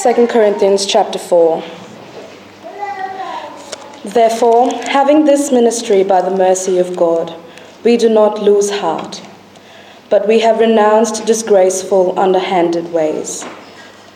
2 0.00 0.28
Corinthians 0.28 0.86
chapter 0.86 1.18
4. 1.18 1.60
Therefore, 4.04 4.70
having 4.84 5.24
this 5.24 5.50
ministry 5.50 6.04
by 6.04 6.20
the 6.22 6.36
mercy 6.36 6.78
of 6.78 6.96
God, 6.96 7.34
we 7.82 7.96
do 7.96 8.08
not 8.08 8.40
lose 8.40 8.70
heart, 8.70 9.20
but 10.08 10.28
we 10.28 10.38
have 10.38 10.60
renounced 10.60 11.26
disgraceful, 11.26 12.16
underhanded 12.16 12.92
ways. 12.92 13.44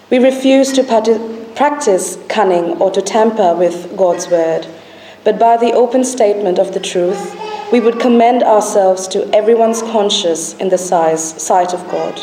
We 0.08 0.18
refuse 0.18 0.72
to 0.74 0.84
practice 0.84 2.16
cunning 2.28 2.80
or 2.80 2.92
to 2.92 3.02
tamper 3.02 3.56
with 3.56 3.96
God's 3.96 4.28
word, 4.28 4.68
but 5.24 5.36
by 5.36 5.56
the 5.56 5.72
open 5.72 6.04
statement 6.04 6.60
of 6.60 6.74
the 6.74 6.80
truth, 6.80 7.36
we 7.72 7.80
would 7.80 7.98
commend 7.98 8.44
ourselves 8.44 9.08
to 9.08 9.28
everyone's 9.34 9.82
conscience 9.82 10.54
in 10.58 10.68
the 10.68 10.78
sight 10.78 11.74
of 11.74 11.90
God. 11.90 12.22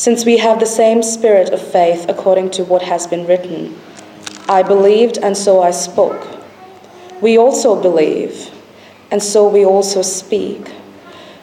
Since 0.00 0.24
we 0.24 0.38
have 0.38 0.60
the 0.60 0.64
same 0.64 1.02
spirit 1.02 1.50
of 1.50 1.60
faith 1.60 2.06
according 2.08 2.52
to 2.52 2.64
what 2.64 2.80
has 2.80 3.06
been 3.06 3.26
written, 3.26 3.78
I 4.48 4.62
believed 4.62 5.18
and 5.18 5.36
so 5.36 5.60
I 5.60 5.72
spoke. 5.72 6.26
We 7.20 7.36
also 7.36 7.78
believe, 7.78 8.50
and 9.10 9.22
so 9.22 9.46
we 9.46 9.62
also 9.62 10.00
speak, 10.00 10.72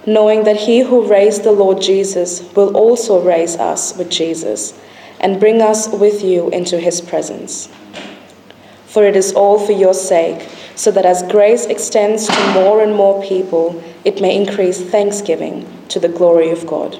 knowing 0.07 0.43
that 0.45 0.55
he 0.55 0.79
who 0.79 1.07
raised 1.07 1.43
the 1.43 1.51
Lord 1.51 1.79
Jesus 1.79 2.51
will 2.55 2.75
also 2.75 3.21
raise 3.21 3.57
us 3.57 3.95
with 3.95 4.09
Jesus 4.09 4.73
and 5.19 5.39
bring 5.39 5.61
us 5.61 5.87
with 5.89 6.23
you 6.23 6.49
into 6.49 6.79
his 6.79 6.99
presence. 6.99 7.69
For 8.87 9.05
it 9.05 9.15
is 9.15 9.33
all 9.33 9.63
for 9.63 9.73
your 9.73 9.93
sake 9.93 10.49
so 10.73 10.89
that 10.89 11.05
as 11.05 11.21
grace 11.31 11.67
extends 11.67 12.25
to 12.25 12.53
more 12.55 12.81
and 12.81 12.95
more 12.95 13.21
people, 13.21 13.83
it 14.03 14.19
may 14.19 14.35
increase 14.35 14.81
thanksgiving 14.81 15.71
to 15.89 15.99
the 15.99 16.09
glory 16.09 16.49
of 16.49 16.65
God. 16.65 16.99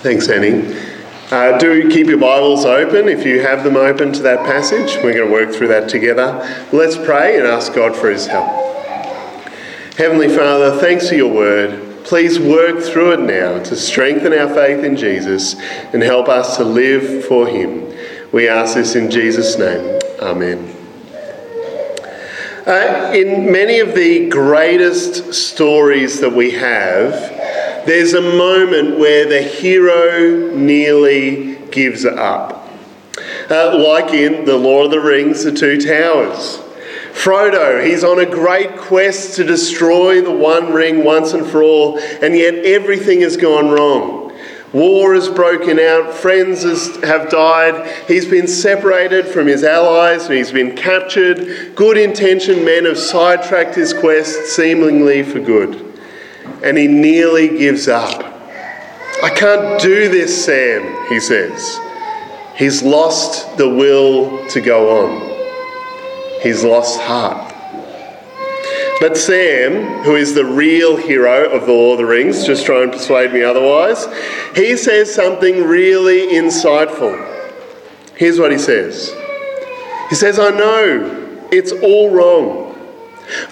Thanks, 0.00 0.28
Annie. 0.28 0.76
Uh, 1.32 1.58
do 1.58 1.90
keep 1.90 2.06
your 2.06 2.18
Bibles 2.18 2.64
open 2.64 3.08
if 3.08 3.26
you 3.26 3.40
have 3.40 3.64
them 3.64 3.76
open 3.76 4.12
to 4.12 4.22
that 4.22 4.46
passage. 4.46 4.94
We're 5.02 5.12
going 5.12 5.26
to 5.26 5.32
work 5.32 5.52
through 5.52 5.68
that 5.68 5.88
together. 5.88 6.38
Let's 6.72 6.96
pray 6.96 7.36
and 7.36 7.44
ask 7.44 7.74
God 7.74 7.96
for 7.96 8.08
His 8.08 8.28
help. 8.28 8.46
Heavenly 9.96 10.28
Father, 10.28 10.78
thanks 10.78 11.08
for 11.08 11.16
your 11.16 11.34
word. 11.34 12.04
Please 12.04 12.38
work 12.38 12.80
through 12.80 13.14
it 13.14 13.20
now 13.22 13.60
to 13.64 13.74
strengthen 13.74 14.32
our 14.32 14.48
faith 14.54 14.84
in 14.84 14.96
Jesus 14.96 15.56
and 15.92 16.00
help 16.00 16.28
us 16.28 16.56
to 16.58 16.64
live 16.64 17.24
for 17.24 17.48
Him. 17.48 17.92
We 18.30 18.48
ask 18.48 18.76
this 18.76 18.94
in 18.94 19.10
Jesus' 19.10 19.58
name. 19.58 19.98
Amen. 20.22 20.76
Uh, 22.64 23.12
in 23.12 23.50
many 23.50 23.80
of 23.80 23.96
the 23.96 24.28
greatest 24.28 25.34
stories 25.34 26.20
that 26.20 26.32
we 26.32 26.52
have, 26.52 27.37
there's 27.88 28.12
a 28.12 28.20
moment 28.20 28.98
where 28.98 29.26
the 29.26 29.40
hero 29.40 30.54
nearly 30.54 31.56
gives 31.70 32.04
up. 32.04 32.68
Uh, 33.50 33.78
like 33.78 34.12
in 34.12 34.44
The 34.44 34.58
Lord 34.58 34.84
of 34.86 34.90
the 34.90 35.00
Rings, 35.00 35.42
The 35.42 35.52
Two 35.52 35.80
Towers. 35.80 36.58
Frodo, 37.14 37.82
he's 37.82 38.04
on 38.04 38.18
a 38.18 38.26
great 38.26 38.76
quest 38.76 39.36
to 39.36 39.44
destroy 39.44 40.20
the 40.20 40.30
One 40.30 40.70
Ring 40.74 41.02
once 41.02 41.32
and 41.32 41.46
for 41.46 41.62
all, 41.62 41.98
and 41.98 42.36
yet 42.36 42.56
everything 42.56 43.22
has 43.22 43.38
gone 43.38 43.70
wrong. 43.70 44.34
War 44.74 45.14
has 45.14 45.30
broken 45.30 45.80
out, 45.80 46.12
friends 46.12 46.64
has, 46.64 47.02
have 47.02 47.30
died, 47.30 47.90
he's 48.06 48.26
been 48.26 48.46
separated 48.46 49.26
from 49.26 49.46
his 49.46 49.64
allies 49.64 50.26
and 50.26 50.34
he's 50.34 50.52
been 50.52 50.76
captured. 50.76 51.74
Good 51.74 51.96
intentioned 51.96 52.66
men 52.66 52.84
have 52.84 52.98
sidetracked 52.98 53.76
his 53.76 53.94
quest 53.94 54.54
seemingly 54.54 55.22
for 55.22 55.40
good. 55.40 55.97
And 56.62 56.76
he 56.76 56.86
nearly 56.86 57.48
gives 57.58 57.88
up. 57.88 58.24
I 59.22 59.30
can't 59.30 59.80
do 59.80 60.08
this, 60.08 60.44
Sam, 60.44 61.06
he 61.08 61.20
says. 61.20 61.80
He's 62.56 62.82
lost 62.82 63.56
the 63.56 63.68
will 63.68 64.48
to 64.48 64.60
go 64.60 65.04
on 65.04 65.28
he's 66.42 66.64
lost 66.64 67.00
heart. 67.00 67.54
But 69.00 69.16
Sam, 69.16 70.02
who 70.02 70.16
is 70.16 70.34
the 70.34 70.44
real 70.44 70.96
hero 70.96 71.48
of 71.50 71.66
The 71.66 71.72
Lord 71.72 72.00
of 72.00 72.06
the 72.06 72.12
Rings, 72.12 72.44
just 72.44 72.66
try 72.66 72.82
and 72.82 72.90
persuade 72.90 73.32
me 73.32 73.42
otherwise, 73.42 74.06
he 74.56 74.76
says 74.76 75.14
something 75.14 75.64
really 75.64 76.34
insightful. 76.34 77.24
Here's 78.16 78.40
what 78.40 78.50
he 78.50 78.58
says 78.58 79.14
He 80.08 80.16
says, 80.16 80.38
I 80.38 80.50
know 80.50 81.46
it's 81.52 81.70
all 81.72 82.10
wrong. 82.10 82.74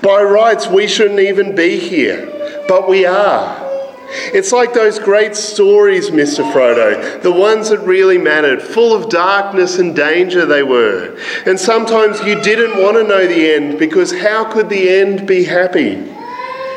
By 0.03 0.23
rights, 0.23 0.67
we 0.67 0.89
shouldn't 0.89 1.21
even 1.21 1.55
be 1.55 1.79
here, 1.79 2.27
but 2.69 2.89
we 2.89 3.07
are. 3.07 3.67
It's 4.09 4.53
like 4.53 4.73
those 4.73 4.99
great 4.99 5.35
stories, 5.35 6.11
Mr. 6.11 6.51
Frodo, 6.53 7.21
the 7.23 7.33
ones 7.33 7.71
that 7.71 7.81
really 7.81 8.19
mattered, 8.19 8.63
full 8.63 8.95
of 8.95 9.11
darkness 9.11 9.79
and 9.79 9.97
danger 9.97 10.47
they 10.47 10.63
were. 10.63 11.19
And 11.45 11.59
sometimes 11.59 12.23
you 12.23 12.41
didn't 12.41 12.83
want 12.83 12.97
to 12.97 13.03
know 13.03 13.27
the 13.27 13.55
end 13.55 13.79
because 13.79 14.17
how 14.17 14.51
could 14.51 14.69
the 14.69 14.89
end 14.89 15.27
be 15.27 15.45
happy? 15.45 15.97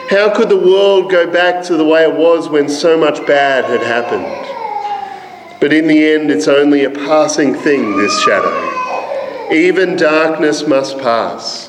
How 0.09 0.33
could 0.35 0.49
the 0.49 0.57
world 0.57 1.11
go 1.11 1.31
back 1.31 1.63
to 1.65 1.77
the 1.77 1.85
way 1.85 2.03
it 2.03 2.15
was 2.15 2.49
when 2.49 2.67
so 2.67 2.97
much 2.97 3.25
bad 3.27 3.65
had 3.65 3.81
happened? 3.81 4.49
But 5.61 5.71
in 5.71 5.87
the 5.87 6.03
end, 6.03 6.31
it's 6.31 6.47
only 6.47 6.83
a 6.83 6.89
passing 6.89 7.53
thing, 7.53 7.95
this 7.95 8.19
shadow. 8.23 9.53
Even 9.53 9.95
darkness 9.95 10.65
must 10.65 10.97
pass. 10.97 11.68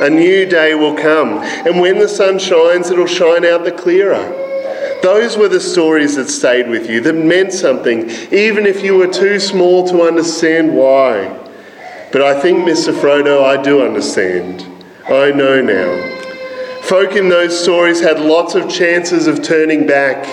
A 0.00 0.08
new 0.08 0.46
day 0.46 0.74
will 0.74 0.94
come, 0.94 1.38
and 1.38 1.78
when 1.78 1.98
the 1.98 2.08
sun 2.08 2.38
shines, 2.38 2.90
it'll 2.90 3.06
shine 3.06 3.44
out 3.44 3.64
the 3.64 3.72
clearer. 3.72 4.48
Those 5.02 5.36
were 5.36 5.48
the 5.48 5.60
stories 5.60 6.16
that 6.16 6.28
stayed 6.28 6.68
with 6.68 6.88
you, 6.88 7.00
that 7.02 7.14
meant 7.14 7.52
something, 7.52 8.08
even 8.32 8.66
if 8.66 8.82
you 8.82 8.96
were 8.96 9.06
too 9.06 9.38
small 9.38 9.86
to 9.88 10.02
understand 10.02 10.74
why. 10.74 11.36
But 12.12 12.22
I 12.22 12.40
think, 12.40 12.60
Mr. 12.60 12.92
Frodo, 12.92 13.44
I 13.44 13.62
do 13.62 13.82
understand. 13.82 14.66
I 15.06 15.32
know 15.32 15.60
now. 15.60 16.80
Folk 16.82 17.14
in 17.14 17.28
those 17.28 17.62
stories 17.62 18.00
had 18.00 18.20
lots 18.20 18.54
of 18.54 18.70
chances 18.70 19.26
of 19.26 19.42
turning 19.42 19.86
back, 19.86 20.26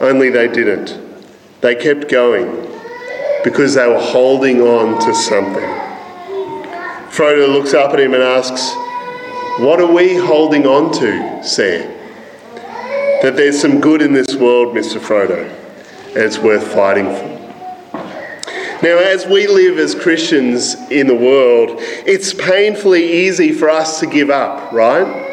only 0.00 0.30
they 0.30 0.48
didn't. 0.48 0.98
They 1.60 1.74
kept 1.74 2.08
going 2.08 2.48
because 3.44 3.74
they 3.74 3.86
were 3.86 4.00
holding 4.00 4.60
on 4.60 5.04
to 5.04 5.14
something. 5.14 5.68
Frodo 7.10 7.52
looks 7.52 7.74
up 7.74 7.92
at 7.92 8.00
him 8.00 8.14
and 8.14 8.22
asks, 8.22 8.72
What 9.60 9.78
are 9.78 9.92
we 9.92 10.16
holding 10.16 10.66
on 10.66 10.90
to, 11.00 11.44
Sam? 11.44 11.94
That 13.20 13.36
there's 13.36 13.60
some 13.60 13.78
good 13.78 14.00
in 14.00 14.14
this 14.14 14.34
world, 14.34 14.74
Mr. 14.74 14.98
Frodo, 14.98 15.46
and 16.06 16.16
it's 16.16 16.38
worth 16.38 16.66
fighting 16.72 17.04
for. 17.04 17.28
Now, 18.82 18.96
as 18.96 19.26
we 19.26 19.46
live 19.46 19.78
as 19.78 19.94
Christians 19.94 20.76
in 20.90 21.06
the 21.06 21.14
world, 21.14 21.72
it's 22.06 22.32
painfully 22.32 23.26
easy 23.26 23.52
for 23.52 23.68
us 23.68 24.00
to 24.00 24.06
give 24.06 24.30
up, 24.30 24.72
right? 24.72 25.29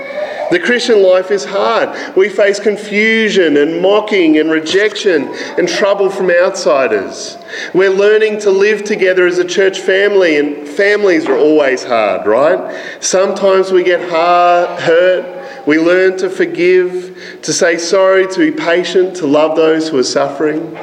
The 0.49 0.59
Christian 0.59 1.03
life 1.03 1.29
is 1.29 1.43
hard. 1.43 2.15
We 2.15 2.29
face 2.29 2.59
confusion 2.59 3.57
and 3.57 3.81
mocking 3.81 4.37
and 4.37 4.49
rejection 4.49 5.27
and 5.57 5.67
trouble 5.67 6.09
from 6.09 6.31
outsiders. 6.31 7.37
We're 7.73 7.89
learning 7.89 8.39
to 8.41 8.51
live 8.51 8.83
together 8.85 9.27
as 9.27 9.39
a 9.39 9.45
church 9.45 9.79
family, 9.79 10.37
and 10.37 10.67
families 10.67 11.25
are 11.25 11.37
always 11.37 11.83
hard, 11.83 12.25
right? 12.25 12.81
Sometimes 13.01 13.71
we 13.71 13.83
get 13.83 14.09
hard, 14.09 14.79
hurt. 14.79 15.67
We 15.67 15.79
learn 15.79 16.17
to 16.19 16.29
forgive, 16.29 17.41
to 17.41 17.51
say 17.51 17.77
sorry, 17.77 18.25
to 18.27 18.39
be 18.39 18.51
patient, 18.51 19.17
to 19.17 19.27
love 19.27 19.57
those 19.57 19.89
who 19.89 19.99
are 19.99 20.03
suffering. 20.03 20.77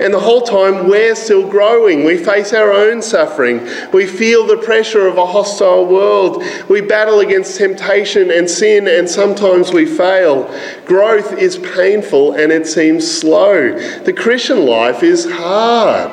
And 0.00 0.12
the 0.12 0.20
whole 0.20 0.42
time 0.42 0.88
we're 0.88 1.14
still 1.14 1.48
growing. 1.48 2.04
We 2.04 2.16
face 2.16 2.52
our 2.52 2.72
own 2.72 3.02
suffering. 3.02 3.68
We 3.92 4.06
feel 4.06 4.46
the 4.46 4.56
pressure 4.56 5.06
of 5.06 5.18
a 5.18 5.26
hostile 5.26 5.86
world. 5.86 6.42
We 6.68 6.80
battle 6.80 7.20
against 7.20 7.56
temptation 7.58 8.30
and 8.30 8.48
sin, 8.48 8.88
and 8.88 9.08
sometimes 9.08 9.72
we 9.72 9.86
fail. 9.86 10.52
Growth 10.84 11.38
is 11.38 11.58
painful 11.58 12.32
and 12.32 12.50
it 12.52 12.66
seems 12.66 13.10
slow. 13.10 13.78
The 14.00 14.12
Christian 14.12 14.66
life 14.66 15.02
is 15.02 15.30
hard. 15.30 16.12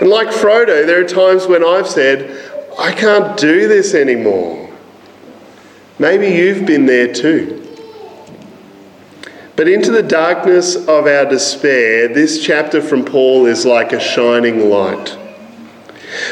And 0.00 0.10
like 0.10 0.28
Frodo, 0.28 0.84
there 0.84 1.00
are 1.00 1.08
times 1.08 1.46
when 1.46 1.64
I've 1.64 1.86
said, 1.86 2.52
I 2.78 2.92
can't 2.92 3.38
do 3.38 3.68
this 3.68 3.94
anymore. 3.94 4.70
Maybe 5.98 6.28
you've 6.28 6.66
been 6.66 6.86
there 6.86 7.12
too. 7.12 7.61
But 9.62 9.70
into 9.70 9.92
the 9.92 10.02
darkness 10.02 10.74
of 10.74 11.06
our 11.06 11.24
despair, 11.24 12.08
this 12.08 12.44
chapter 12.44 12.82
from 12.82 13.04
Paul 13.04 13.46
is 13.46 13.64
like 13.64 13.92
a 13.92 14.00
shining 14.00 14.68
light. 14.68 15.16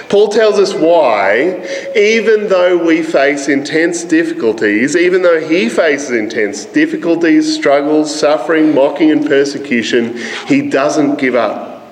Paul 0.08 0.30
tells 0.30 0.58
us 0.58 0.74
why, 0.74 1.64
even 1.94 2.48
though 2.48 2.84
we 2.84 3.04
face 3.04 3.46
intense 3.46 4.02
difficulties, 4.02 4.96
even 4.96 5.22
though 5.22 5.40
he 5.40 5.68
faces 5.68 6.10
intense 6.10 6.64
difficulties, 6.64 7.54
struggles, 7.54 8.12
suffering, 8.12 8.74
mocking, 8.74 9.12
and 9.12 9.24
persecution, 9.24 10.18
he 10.48 10.68
doesn't 10.68 11.20
give 11.20 11.36
up. 11.36 11.88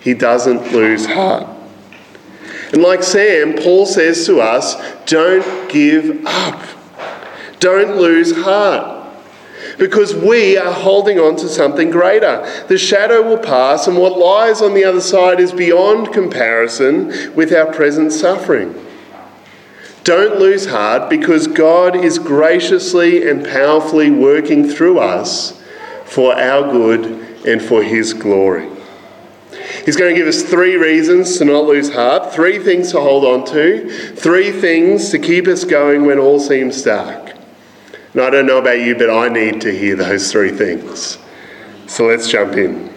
He 0.00 0.14
doesn't 0.14 0.72
lose 0.72 1.04
heart. 1.04 1.54
And 2.72 2.80
like 2.80 3.02
Sam, 3.02 3.56
Paul 3.56 3.84
says 3.84 4.24
to 4.24 4.40
us 4.40 4.74
don't 5.04 5.70
give 5.70 6.24
up, 6.24 6.64
don't 7.60 7.98
lose 7.98 8.34
heart 8.34 8.97
because 9.78 10.14
we 10.14 10.56
are 10.56 10.72
holding 10.72 11.18
on 11.18 11.36
to 11.36 11.48
something 11.48 11.90
greater. 11.90 12.44
The 12.68 12.78
shadow 12.78 13.22
will 13.22 13.38
pass, 13.38 13.86
and 13.86 13.96
what 13.96 14.18
lies 14.18 14.60
on 14.60 14.74
the 14.74 14.84
other 14.84 15.00
side 15.00 15.40
is 15.40 15.52
beyond 15.52 16.12
comparison 16.12 17.34
with 17.34 17.52
our 17.52 17.72
present 17.72 18.12
suffering. 18.12 18.74
Don't 20.04 20.38
lose 20.38 20.66
heart 20.66 21.10
because 21.10 21.46
God 21.46 21.94
is 21.94 22.18
graciously 22.18 23.28
and 23.28 23.44
powerfully 23.44 24.10
working 24.10 24.68
through 24.68 24.98
us 24.98 25.62
for 26.06 26.34
our 26.34 26.72
good 26.72 27.04
and 27.46 27.60
for 27.60 27.82
His 27.82 28.14
glory. 28.14 28.68
He's 29.84 29.96
going 29.96 30.14
to 30.14 30.18
give 30.18 30.28
us 30.28 30.42
three 30.42 30.76
reasons 30.76 31.38
to 31.38 31.44
not 31.44 31.64
lose 31.64 31.92
heart, 31.92 32.32
three 32.32 32.58
things 32.58 32.90
to 32.92 33.00
hold 33.00 33.24
on 33.24 33.46
to, 33.52 34.14
three 34.16 34.50
things 34.50 35.10
to 35.10 35.18
keep 35.18 35.46
us 35.46 35.64
going 35.64 36.04
when 36.04 36.18
all 36.18 36.40
seems 36.40 36.82
dark. 36.82 37.27
I 38.20 38.30
don't 38.30 38.46
know 38.46 38.58
about 38.58 38.80
you, 38.80 38.94
but 38.96 39.10
I 39.10 39.28
need 39.28 39.60
to 39.62 39.76
hear 39.76 39.96
those 39.96 40.30
three 40.32 40.50
things. 40.50 41.18
So 41.86 42.06
let's 42.06 42.28
jump 42.28 42.54
in. 42.54 42.92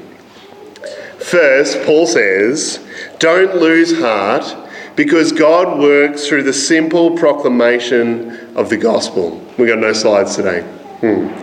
First, 1.20 1.84
Paul 1.84 2.08
says, 2.08 2.86
don't 3.20 3.56
lose 3.56 3.98
heart 4.00 4.56
because 4.96 5.32
God 5.32 5.80
works 5.80 6.28
through 6.28 6.44
the 6.44 6.54
simple 6.54 7.18
proclamation 7.18 8.56
of 8.58 8.70
the 8.70 8.78
gospel. 8.78 9.40
We've 9.58 9.68
got 9.68 9.80
no 9.80 9.94
slides 9.94 10.36
today. 10.36 10.62
Hmm. 11.02 11.42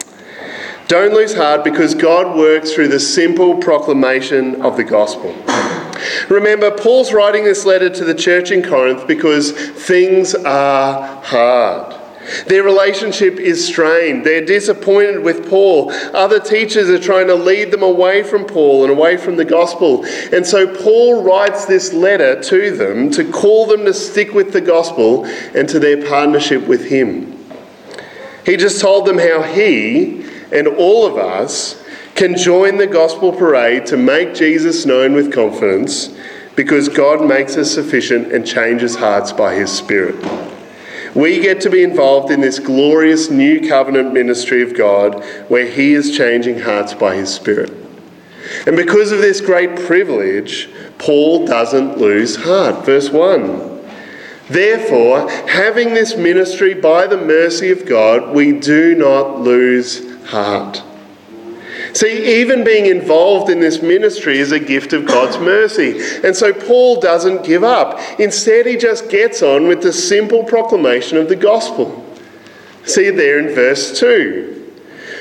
Don't 0.89 1.13
lose 1.13 1.35
heart 1.35 1.65
because 1.65 1.95
God 1.95 2.37
works 2.37 2.73
through 2.73 2.89
the 2.89 3.01
simple 3.01 3.59
proclamation 3.59 4.63
of 4.63 4.77
the 4.77 4.85
gospel. 4.85 5.35
Remember, 6.29 6.71
Paul's 6.71 7.13
writing 7.13 7.45
this 7.45 7.65
letter 7.65 7.91
to 7.91 8.05
the 8.05 8.15
church 8.15 8.51
in 8.51 8.63
Corinth 8.63 9.07
because 9.07 9.53
things 9.53 10.35
are 10.35 11.23
hard. 11.23 11.98
Their 12.47 12.63
relationship 12.63 13.39
is 13.39 13.67
strained. 13.67 14.25
They're 14.25 14.45
disappointed 14.45 15.21
with 15.21 15.49
Paul. 15.49 15.93
Other 16.15 16.41
teachers 16.41 16.89
are 16.89 16.99
trying 16.99 17.27
to 17.29 17.35
lead 17.35 17.71
them 17.71 17.83
away 17.83 18.23
from 18.23 18.45
Paul 18.45 18.85
and 18.85 18.93
away 18.93 19.17
from 19.17 19.37
the 19.37 19.45
gospel. 19.45 20.05
And 20.33 20.47
so 20.47 20.67
Paul 20.83 21.23
writes 21.23 21.67
this 21.67 21.93
letter 21.93 22.41
to 22.43 22.77
them 22.77 23.11
to 23.13 23.31
call 23.31 23.67
them 23.67 23.85
to 23.85 23.95
stick 23.95 24.33
with 24.33 24.53
the 24.53 24.61
gospel 24.61 25.25
and 25.27 25.69
to 25.69 25.79
their 25.79 26.07
partnership 26.09 26.67
with 26.67 26.87
him. 26.87 27.35
He 28.45 28.57
just 28.57 28.81
told 28.81 29.07
them 29.07 29.19
how 29.19 29.43
he 29.43 30.25
and 30.53 30.67
all 30.67 31.07
of 31.07 31.17
us 31.17 31.83
can 32.15 32.37
join 32.37 32.79
the 32.79 32.87
gospel 32.87 33.31
parade 33.31 33.87
to 33.87 33.97
make 33.97 34.35
Jesus 34.35 34.87
known 34.87 35.13
with 35.13 35.33
confidence 35.33 36.17
because 36.57 36.89
God 36.89 37.25
makes 37.25 37.57
us 37.57 37.71
sufficient 37.71 38.33
and 38.33 38.45
changes 38.45 38.97
hearts 38.97 39.31
by 39.31 39.55
his 39.55 39.71
Spirit. 39.71 40.17
We 41.19 41.41
get 41.41 41.61
to 41.63 41.71
be 41.71 41.83
involved 41.83 42.31
in 42.31 42.41
this 42.43 42.61
glorious 42.61 43.29
new 43.29 43.69
covenant 43.69 44.13
ministry 44.13 44.63
of 44.63 44.77
God 44.77 45.25
where 45.49 45.67
He 45.67 45.93
is 45.93 46.17
changing 46.17 46.61
hearts 46.61 46.95
by 46.95 47.17
His 47.17 47.35
Spirit. 47.35 47.73
And 48.69 48.77
because 48.77 49.11
of 49.11 49.19
this 49.19 49.41
great 49.41 49.75
privilege, 49.85 50.71
Paul 50.99 51.45
doesn't 51.45 51.99
lose 51.99 52.37
heart. 52.37 52.87
Verse 52.87 53.11
1 53.11 53.81
Therefore, 54.49 55.29
having 55.29 55.93
this 55.93 56.17
ministry 56.17 56.73
by 56.75 57.09
the 57.09 57.19
mercy 57.19 57.73
of 57.73 57.85
God, 57.85 58.33
we 58.33 58.53
do 58.53 58.95
not 58.95 59.41
lose 59.41 60.25
heart. 60.29 60.85
See, 61.95 62.41
even 62.41 62.65
being 62.65 62.87
involved 62.87 63.51
in 63.51 63.61
this 63.61 63.83
ministry 63.83 64.39
is 64.39 64.53
a 64.53 64.61
gift 64.61 64.93
of 64.93 65.07
God's 65.07 65.39
mercy. 65.39 66.01
And 66.25 66.37
so 66.37 66.53
Paul 66.53 67.01
doesn't 67.01 67.45
give 67.45 67.65
up. 67.65 67.99
Instead, 68.19 68.67
he 68.67 68.77
just 68.77 69.09
gets 69.09 69.43
on 69.43 69.69
with 69.69 69.83
the 69.83 69.93
simple 69.93 70.45
proclamation 70.45 71.17
of 71.19 71.29
the 71.29 71.37
gospel. 71.37 72.05
See 72.85 73.11
there 73.11 73.39
in 73.39 73.55
verse 73.55 73.99
2. 73.99 74.55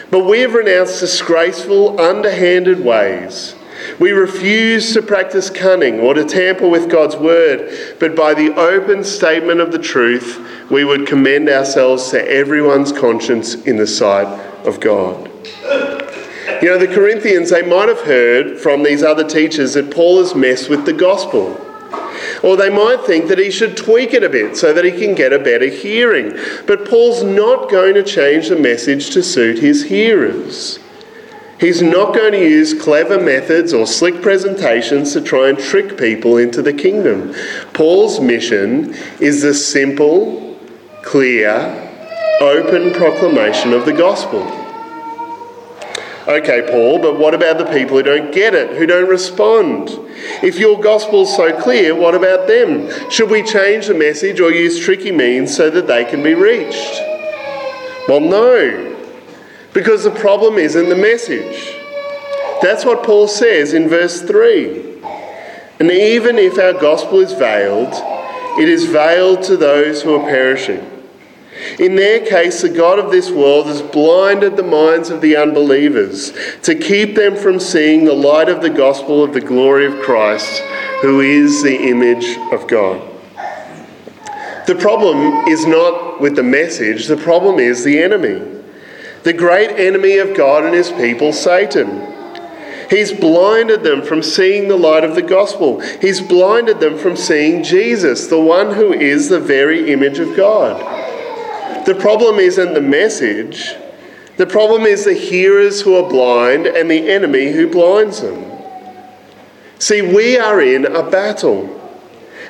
But 0.09 0.25
we 0.25 0.39
have 0.39 0.53
renounced 0.53 0.99
disgraceful, 0.99 1.99
underhanded 1.99 2.83
ways. 2.83 3.55
We 3.99 4.11
refuse 4.11 4.93
to 4.93 5.01
practice 5.01 5.49
cunning 5.49 5.99
or 5.99 6.13
to 6.13 6.25
tamper 6.25 6.67
with 6.67 6.89
God's 6.89 7.15
word, 7.15 7.95
but 7.99 8.15
by 8.15 8.33
the 8.33 8.53
open 8.55 9.03
statement 9.03 9.59
of 9.59 9.71
the 9.71 9.79
truth, 9.79 10.69
we 10.69 10.83
would 10.83 11.07
commend 11.07 11.49
ourselves 11.49 12.09
to 12.11 12.29
everyone's 12.29 12.91
conscience 12.91 13.55
in 13.55 13.77
the 13.77 13.87
sight 13.87 14.27
of 14.65 14.79
God. 14.79 15.29
You 16.61 16.69
know, 16.69 16.77
the 16.77 16.87
Corinthians, 16.87 17.51
they 17.51 17.61
might 17.61 17.87
have 17.87 18.01
heard 18.01 18.59
from 18.59 18.83
these 18.83 19.03
other 19.03 19.27
teachers 19.27 19.75
that 19.75 19.91
Paul 19.91 20.19
has 20.19 20.33
messed 20.33 20.69
with 20.69 20.85
the 20.85 20.93
gospel. 20.93 21.63
Or 22.43 22.57
they 22.57 22.69
might 22.69 23.05
think 23.05 23.27
that 23.27 23.37
he 23.37 23.51
should 23.51 23.77
tweak 23.77 24.13
it 24.13 24.23
a 24.23 24.29
bit 24.29 24.57
so 24.57 24.73
that 24.73 24.83
he 24.83 24.91
can 24.91 25.15
get 25.15 25.33
a 25.33 25.39
better 25.39 25.67
hearing. 25.67 26.37
But 26.65 26.87
Paul's 26.87 27.23
not 27.23 27.69
going 27.69 27.93
to 27.93 28.03
change 28.03 28.49
the 28.49 28.55
message 28.55 29.11
to 29.11 29.23
suit 29.23 29.59
his 29.59 29.83
hearers. 29.85 30.79
He's 31.59 31.81
not 31.81 32.13
going 32.13 32.33
to 32.33 32.39
use 32.39 32.79
clever 32.79 33.19
methods 33.19 33.73
or 33.73 33.87
slick 33.87 34.21
presentations 34.21 35.13
to 35.13 35.21
try 35.21 35.49
and 35.49 35.57
trick 35.57 35.97
people 35.97 36.37
into 36.37 36.61
the 36.61 36.73
kingdom. 36.73 37.33
Paul's 37.73 38.19
mission 38.19 38.93
is 39.19 39.41
the 39.41 39.53
simple, 39.53 40.59
clear, 41.03 41.83
open 42.41 42.93
proclamation 42.93 43.73
of 43.73 43.85
the 43.85 43.93
gospel. 43.93 44.66
Okay, 46.27 46.67
Paul, 46.69 46.99
but 46.99 47.17
what 47.17 47.33
about 47.33 47.57
the 47.57 47.65
people 47.65 47.95
who 47.95 48.03
don't 48.03 48.33
get 48.33 48.53
it, 48.53 48.75
who 48.77 48.85
don't 48.85 49.07
respond? 49.07 49.89
If 50.43 50.59
your 50.59 50.77
gospel's 50.77 51.33
so 51.33 51.57
clear, 51.61 51.95
what 51.95 52.15
about 52.15 52.47
them? 52.47 52.89
Should 53.09 53.29
we 53.29 53.43
change 53.43 53.87
the 53.87 53.93
message 53.93 54.41
or 54.41 54.51
use 54.51 54.77
tricky 54.83 55.13
means 55.13 55.55
so 55.55 55.69
that 55.69 55.87
they 55.87 56.03
can 56.03 56.21
be 56.23 56.33
reached? 56.33 56.99
Well, 58.09 58.19
no, 58.19 58.97
because 59.73 60.03
the 60.03 60.11
problem 60.11 60.55
isn't 60.55 60.89
the 60.89 60.97
message. 60.97 61.73
That's 62.61 62.83
what 62.83 63.03
Paul 63.03 63.29
says 63.29 63.73
in 63.73 63.87
verse 63.87 64.21
3. 64.21 65.01
And 65.79 65.89
even 65.91 66.37
if 66.37 66.59
our 66.59 66.73
gospel 66.73 67.19
is 67.19 67.31
veiled, 67.31 67.93
it 68.59 68.67
is 68.67 68.83
veiled 68.83 69.43
to 69.43 69.55
those 69.55 70.01
who 70.01 70.15
are 70.15 70.27
perishing. 70.27 70.96
In 71.79 71.95
their 71.95 72.25
case, 72.25 72.61
the 72.63 72.69
God 72.69 72.97
of 72.97 73.11
this 73.11 73.29
world 73.29 73.67
has 73.67 73.83
blinded 73.83 74.57
the 74.57 74.63
minds 74.63 75.11
of 75.11 75.21
the 75.21 75.35
unbelievers 75.35 76.33
to 76.63 76.73
keep 76.73 77.15
them 77.15 77.35
from 77.35 77.59
seeing 77.59 78.05
the 78.05 78.13
light 78.13 78.49
of 78.49 78.61
the 78.61 78.69
gospel 78.71 79.23
of 79.23 79.33
the 79.33 79.41
glory 79.41 79.85
of 79.85 80.01
Christ, 80.01 80.59
who 81.01 81.19
is 81.19 81.61
the 81.61 81.87
image 81.87 82.35
of 82.51 82.67
God. 82.67 82.99
The 84.65 84.75
problem 84.75 85.47
is 85.47 85.67
not 85.67 86.19
with 86.19 86.35
the 86.35 86.43
message, 86.43 87.05
the 87.05 87.15
problem 87.15 87.59
is 87.59 87.83
the 87.83 88.01
enemy. 88.01 88.41
The 89.21 89.33
great 89.33 89.69
enemy 89.69 90.17
of 90.17 90.35
God 90.35 90.65
and 90.65 90.73
his 90.73 90.91
people, 90.91 91.31
Satan. 91.31 92.13
He's 92.89 93.11
blinded 93.11 93.83
them 93.83 94.01
from 94.01 94.23
seeing 94.23 94.67
the 94.67 94.77
light 94.77 95.03
of 95.03 95.13
the 95.13 95.21
gospel. 95.21 95.81
He's 95.99 96.21
blinded 96.21 96.79
them 96.79 96.97
from 96.97 97.15
seeing 97.17 97.63
Jesus, 97.63 98.27
the 98.27 98.39
one 98.39 98.73
who 98.73 98.93
is 98.93 99.29
the 99.29 99.39
very 99.39 99.91
image 99.91 100.17
of 100.19 100.35
God. 100.35 101.06
The 101.87 101.95
problem 101.95 102.37
isn't 102.37 102.73
the 102.73 102.81
message, 102.81 103.73
the 104.35 104.45
problem 104.45 104.81
is 104.81 105.05
the 105.05 105.13
hearers 105.13 105.79
who 105.79 105.95
are 105.95 106.09
blind 106.09 106.67
and 106.67 106.91
the 106.91 107.09
enemy 107.09 107.53
who 107.53 107.65
blinds 107.71 108.19
them. 108.19 108.43
See, 109.79 110.01
we 110.01 110.37
are 110.37 110.59
in 110.59 110.85
a 110.85 111.09
battle. 111.09 111.73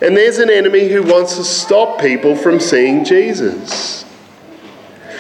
And 0.02 0.18
there's 0.18 0.40
an 0.40 0.50
enemy 0.50 0.88
who 0.88 1.04
wants 1.04 1.36
to 1.36 1.44
stop 1.44 2.02
people 2.02 2.36
from 2.36 2.60
seeing 2.60 3.06
Jesus. 3.06 4.06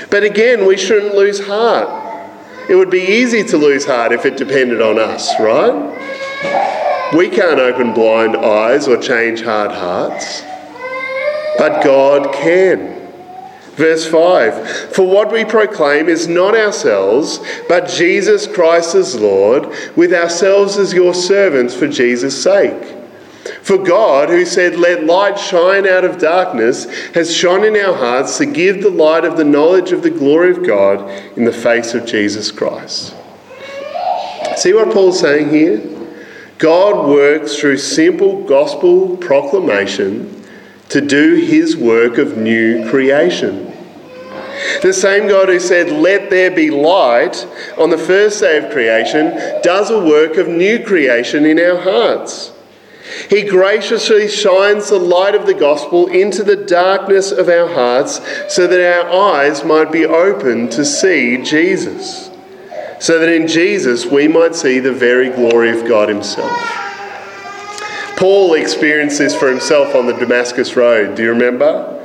But 0.09 0.24
again, 0.24 0.65
we 0.65 0.77
shouldn't 0.77 1.13
lose 1.13 1.45
heart. 1.45 1.88
It 2.71 2.74
would 2.74 2.89
be 2.89 3.03
easy 3.03 3.43
to 3.43 3.57
lose 3.57 3.86
heart 3.86 4.12
if 4.13 4.25
it 4.25 4.36
depended 4.36 4.81
on 4.81 4.97
us, 4.97 5.31
right? 5.39 7.13
We 7.15 7.29
can't 7.29 7.59
open 7.59 7.93
blind 7.93 8.36
eyes 8.36 8.88
or 8.88 8.97
change 8.97 9.43
hard 9.43 9.69
hearts, 9.74 10.41
but 11.59 11.83
God 11.83 12.33
can. 12.33 12.96
Verse 13.77 14.07
5 14.07 14.93
For 14.93 15.07
what 15.07 15.31
we 15.31 15.46
proclaim 15.46 16.10
is 16.10 16.27
not 16.27 16.55
ourselves, 16.55 17.39
but 17.69 17.88
Jesus 17.88 18.48
Christ 18.48 18.96
as 18.96 19.15
Lord, 19.15 19.67
with 19.96 20.13
ourselves 20.13 20.77
as 20.77 20.93
your 20.93 21.13
servants 21.13 21.75
for 21.75 21.88
Jesus' 21.88 22.41
sake. 22.41 22.96
For 23.62 23.77
God, 23.77 24.29
who 24.29 24.46
said, 24.46 24.77
Let 24.77 25.05
light 25.05 25.39
shine 25.39 25.88
out 25.88 26.03
of 26.03 26.17
darkness, 26.17 26.86
has 27.12 27.34
shone 27.34 27.63
in 27.63 27.75
our 27.75 27.96
hearts 27.96 28.39
to 28.39 28.48
give 28.48 28.81
the 28.81 28.89
light 28.89 29.24
of 29.24 29.38
the 29.38 29.43
knowledge 29.43 29.91
of 29.91 30.01
the 30.01 30.10
glory 30.10 30.51
of 30.51 30.65
God 30.65 31.07
in 31.38 31.46
the 31.46 31.53
face 31.53 31.93
of 31.93 32.05
Jesus 32.05 32.51
Christ. 32.51 33.15
See 34.55 34.74
what 34.74 34.91
Paul's 34.91 35.19
saying 35.19 35.50
here? 35.50 35.84
God 36.57 37.07
works 37.07 37.60
through 37.60 37.77
simple 37.77 38.43
gospel 38.46 39.15
proclamation 39.17 40.38
to 40.89 41.01
do 41.01 41.36
his 41.36 41.75
work 41.75 42.17
of 42.17 42.38
new 42.38 42.89
creation. 42.89 43.66
The 44.81 44.93
same 44.93 45.27
God 45.27 45.49
who 45.49 45.59
said, 45.59 45.89
Let 45.89 46.29
there 46.29 46.51
be 46.51 46.69
light 46.69 47.47
on 47.77 47.89
the 47.89 47.97
first 47.97 48.41
day 48.41 48.57
of 48.57 48.71
creation, 48.71 49.61
does 49.61 49.89
a 49.89 50.03
work 50.03 50.37
of 50.37 50.47
new 50.47 50.83
creation 50.83 51.45
in 51.45 51.59
our 51.59 51.79
hearts. 51.81 52.51
He 53.29 53.43
graciously 53.43 54.27
shines 54.27 54.89
the 54.89 54.99
light 54.99 55.35
of 55.35 55.45
the 55.45 55.53
gospel 55.53 56.07
into 56.07 56.43
the 56.43 56.55
darkness 56.55 57.31
of 57.31 57.49
our 57.49 57.67
hearts 57.67 58.19
so 58.53 58.67
that 58.67 59.05
our 59.05 59.09
eyes 59.09 59.63
might 59.63 59.91
be 59.91 60.05
opened 60.05 60.71
to 60.73 60.85
see 60.85 61.41
Jesus. 61.41 62.29
So 62.99 63.19
that 63.19 63.29
in 63.29 63.47
Jesus 63.47 64.05
we 64.05 64.27
might 64.27 64.55
see 64.55 64.79
the 64.79 64.93
very 64.93 65.29
glory 65.29 65.69
of 65.69 65.87
God 65.87 66.09
Himself. 66.09 66.51
Paul 68.17 68.55
experienced 68.55 69.19
this 69.19 69.35
for 69.35 69.47
himself 69.47 69.93
on 69.93 70.07
the 70.07 70.13
Damascus 70.13 70.75
Road. 70.75 71.15
Do 71.15 71.21
you 71.21 71.29
remember? 71.29 71.96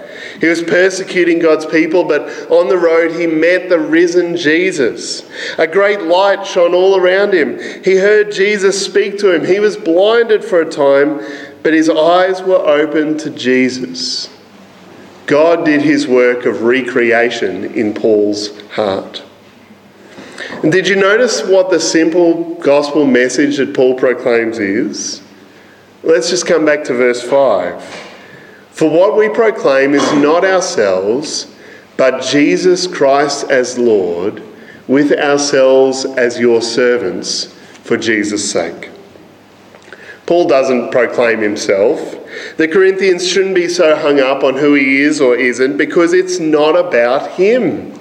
He 0.42 0.48
was 0.48 0.60
persecuting 0.60 1.38
God's 1.38 1.64
people, 1.64 2.02
but 2.02 2.22
on 2.50 2.68
the 2.68 2.76
road 2.76 3.12
he 3.12 3.28
met 3.28 3.68
the 3.68 3.78
risen 3.78 4.36
Jesus. 4.36 5.22
A 5.56 5.68
great 5.68 6.02
light 6.02 6.44
shone 6.44 6.74
all 6.74 6.96
around 6.96 7.32
him. 7.32 7.60
He 7.84 7.94
heard 7.94 8.32
Jesus 8.32 8.84
speak 8.84 9.18
to 9.18 9.32
him. 9.32 9.46
He 9.46 9.60
was 9.60 9.76
blinded 9.76 10.44
for 10.44 10.60
a 10.60 10.68
time, 10.68 11.20
but 11.62 11.72
his 11.72 11.88
eyes 11.88 12.42
were 12.42 12.56
open 12.56 13.16
to 13.18 13.30
Jesus. 13.30 14.36
God 15.26 15.64
did 15.64 15.82
his 15.82 16.08
work 16.08 16.44
of 16.44 16.62
recreation 16.62 17.66
in 17.66 17.94
Paul's 17.94 18.60
heart. 18.72 19.22
And 20.64 20.72
did 20.72 20.88
you 20.88 20.96
notice 20.96 21.44
what 21.44 21.70
the 21.70 21.78
simple 21.78 22.56
gospel 22.56 23.06
message 23.06 23.58
that 23.58 23.76
Paul 23.76 23.94
proclaims 23.94 24.58
is? 24.58 25.22
Let's 26.02 26.30
just 26.30 26.48
come 26.48 26.64
back 26.64 26.82
to 26.86 26.94
verse 26.94 27.22
5. 27.22 28.08
For 28.72 28.88
what 28.88 29.16
we 29.16 29.28
proclaim 29.28 29.94
is 29.94 30.12
not 30.14 30.44
ourselves, 30.44 31.46
but 31.98 32.22
Jesus 32.22 32.86
Christ 32.86 33.50
as 33.50 33.78
Lord, 33.78 34.42
with 34.88 35.12
ourselves 35.12 36.04
as 36.04 36.40
your 36.40 36.62
servants 36.62 37.44
for 37.84 37.98
Jesus' 37.98 38.50
sake. 38.50 38.90
Paul 40.24 40.48
doesn't 40.48 40.90
proclaim 40.90 41.40
himself. 41.40 42.16
The 42.56 42.66
Corinthians 42.66 43.28
shouldn't 43.28 43.54
be 43.54 43.68
so 43.68 43.94
hung 43.94 44.20
up 44.20 44.42
on 44.42 44.56
who 44.56 44.72
he 44.74 45.02
is 45.02 45.20
or 45.20 45.36
isn't 45.36 45.76
because 45.76 46.14
it's 46.14 46.40
not 46.40 46.74
about 46.74 47.32
him. 47.32 47.92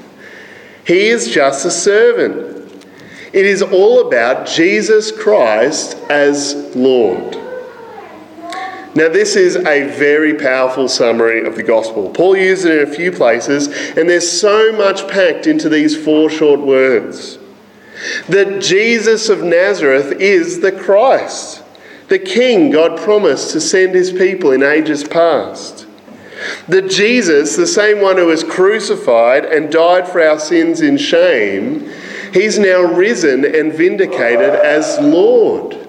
He 0.86 1.08
is 1.08 1.30
just 1.30 1.66
a 1.66 1.72
servant. 1.72 2.86
It 3.34 3.46
is 3.46 3.62
all 3.62 4.08
about 4.08 4.48
Jesus 4.48 5.12
Christ 5.12 5.98
as 6.10 6.56
Lord. 6.76 7.38
Now, 8.94 9.08
this 9.08 9.38
is 9.38 9.56
a 9.56 9.88
very 9.98 10.34
powerful 10.34 10.90
summary 10.90 11.46
of 11.46 11.56
the 11.56 11.64
gospel. 11.64 12.10
Paul 12.10 12.36
used 12.36 12.66
it 12.66 12.82
in 12.82 12.90
a 12.90 12.92
few 12.92 13.12
places, 13.12 13.68
and 13.98 14.10
there's 14.10 14.30
so 14.30 14.74
much 14.74 15.08
packed 15.08 15.48
into 15.48 15.70
these 15.70 15.96
four 15.96 16.30
short 16.30 16.60
words. 16.60 17.40
That 18.28 18.62
Jesus 18.62 19.30
of 19.30 19.44
Nazareth 19.44 20.20
is 20.20 20.60
the 20.60 20.74
Christ, 20.74 21.64
the 22.10 22.20
King 22.20 22.72
God 22.72 23.00
promised 23.00 23.52
to 23.52 23.62
send 23.62 23.96
his 23.96 24.12
people 24.12 24.52
in 24.52 24.62
ages 24.62 25.06
past. 25.06 25.88
That 26.68 26.90
Jesus, 26.90 27.56
the 27.56 27.68
same 27.68 28.02
one 28.02 28.18
who 28.18 28.26
was 28.26 28.44
crucified 28.44 29.46
and 29.46 29.72
died 29.72 30.08
for 30.08 30.20
our 30.20 30.40
sins 30.40 30.82
in 30.82 30.98
shame, 30.98 31.90
he's 32.34 32.60
now 32.60 32.82
risen 32.82 33.46
and 33.46 33.72
vindicated 33.72 34.50
as 34.50 35.00
Lord. 35.00 35.81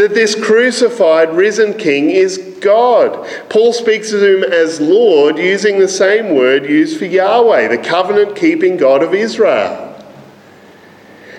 That 0.00 0.14
this 0.14 0.34
crucified, 0.34 1.34
risen 1.34 1.74
King 1.74 2.08
is 2.08 2.38
God. 2.62 3.28
Paul 3.50 3.74
speaks 3.74 4.14
of 4.14 4.22
him 4.22 4.42
as 4.42 4.80
Lord 4.80 5.36
using 5.36 5.78
the 5.78 5.88
same 5.88 6.34
word 6.34 6.64
used 6.64 6.98
for 6.98 7.04
Yahweh, 7.04 7.68
the 7.68 7.76
covenant 7.76 8.34
keeping 8.34 8.78
God 8.78 9.02
of 9.02 9.12
Israel. 9.12 10.02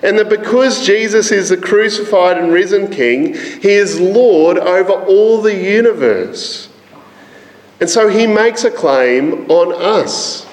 And 0.04 0.16
that 0.16 0.28
because 0.28 0.86
Jesus 0.86 1.32
is 1.32 1.48
the 1.48 1.56
crucified 1.56 2.38
and 2.38 2.52
risen 2.52 2.88
King, 2.88 3.34
he 3.34 3.70
is 3.72 3.98
Lord 3.98 4.58
over 4.58 4.92
all 4.92 5.42
the 5.42 5.56
universe. 5.56 6.68
And 7.80 7.90
so 7.90 8.06
he 8.06 8.28
makes 8.28 8.62
a 8.62 8.70
claim 8.70 9.50
on 9.50 9.72
us. 9.74 10.46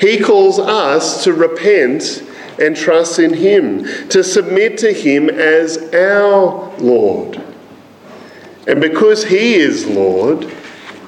He 0.00 0.18
calls 0.18 0.58
us 0.58 1.22
to 1.22 1.32
repent 1.32 2.27
and 2.60 2.76
trust 2.76 3.18
in 3.18 3.34
Him, 3.34 3.84
to 4.08 4.22
submit 4.22 4.78
to 4.78 4.92
Him 4.92 5.28
as 5.28 5.78
our 5.94 6.74
Lord. 6.78 7.42
And 8.66 8.80
because 8.80 9.24
He 9.24 9.54
is 9.54 9.86
Lord, 9.86 10.44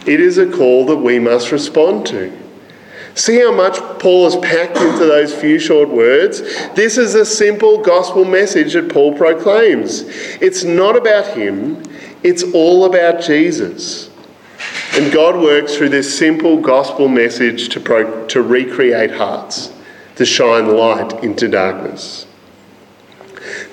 it 0.07 0.21
is 0.21 0.39
a 0.39 0.51
call 0.51 0.87
that 0.87 0.97
we 0.97 1.19
must 1.19 1.53
respond 1.53 2.07
to. 2.07 2.37
See 3.15 3.39
how 3.41 3.53
much 3.53 3.77
Paul 3.99 4.25
has 4.25 4.37
packed 4.37 4.77
into 4.77 5.05
those 5.05 5.35
few 5.35 5.59
short 5.59 5.89
words? 5.89 6.41
This 6.75 6.97
is 6.97 7.15
a 7.15 7.25
simple 7.27 7.83
gospel 7.83 8.25
message 8.25 8.75
that 8.75 8.91
Paul 8.91 9.15
proclaims. 9.17 10.03
It's 10.41 10.65
not 10.65 10.97
about 10.97 11.37
him, 11.37 11.83
it's 12.23 12.43
all 12.55 12.85
about 12.85 13.23
Jesus. 13.23 14.11
And 14.93 15.13
God 15.13 15.37
works 15.37 15.77
through 15.77 15.91
this 15.91 16.17
simple 16.17 16.61
gospel 16.61 17.09
message 17.09 17.69
to, 17.71 17.81
pro- 17.81 18.27
to 18.29 18.43
recreate 18.43 19.13
hearts 19.13 19.73
to 20.21 20.27
shine 20.27 20.77
light 20.77 21.25
into 21.25 21.49
darkness. 21.49 22.27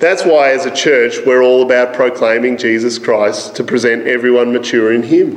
That's 0.00 0.24
why, 0.24 0.52
as 0.52 0.64
a 0.64 0.74
church, 0.74 1.18
we're 1.26 1.42
all 1.42 1.60
about 1.60 1.92
proclaiming 1.92 2.56
Jesus 2.56 2.98
Christ 2.98 3.54
to 3.56 3.64
present 3.64 4.06
everyone 4.06 4.54
mature 4.54 4.90
in 4.90 5.02
Him. 5.02 5.36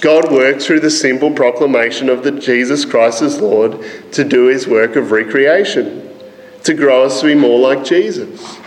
God 0.00 0.32
works 0.32 0.66
through 0.66 0.80
the 0.80 0.90
simple 0.90 1.30
proclamation 1.30 2.08
of 2.08 2.24
the 2.24 2.32
Jesus 2.32 2.84
Christ 2.84 3.22
as 3.22 3.40
Lord 3.40 3.78
to 4.10 4.24
do 4.24 4.46
His 4.46 4.66
work 4.66 4.96
of 4.96 5.12
recreation. 5.12 6.10
to 6.64 6.74
grow 6.74 7.04
us 7.04 7.20
to 7.20 7.26
be 7.26 7.36
more 7.36 7.60
like 7.60 7.84
Jesus. 7.84 8.58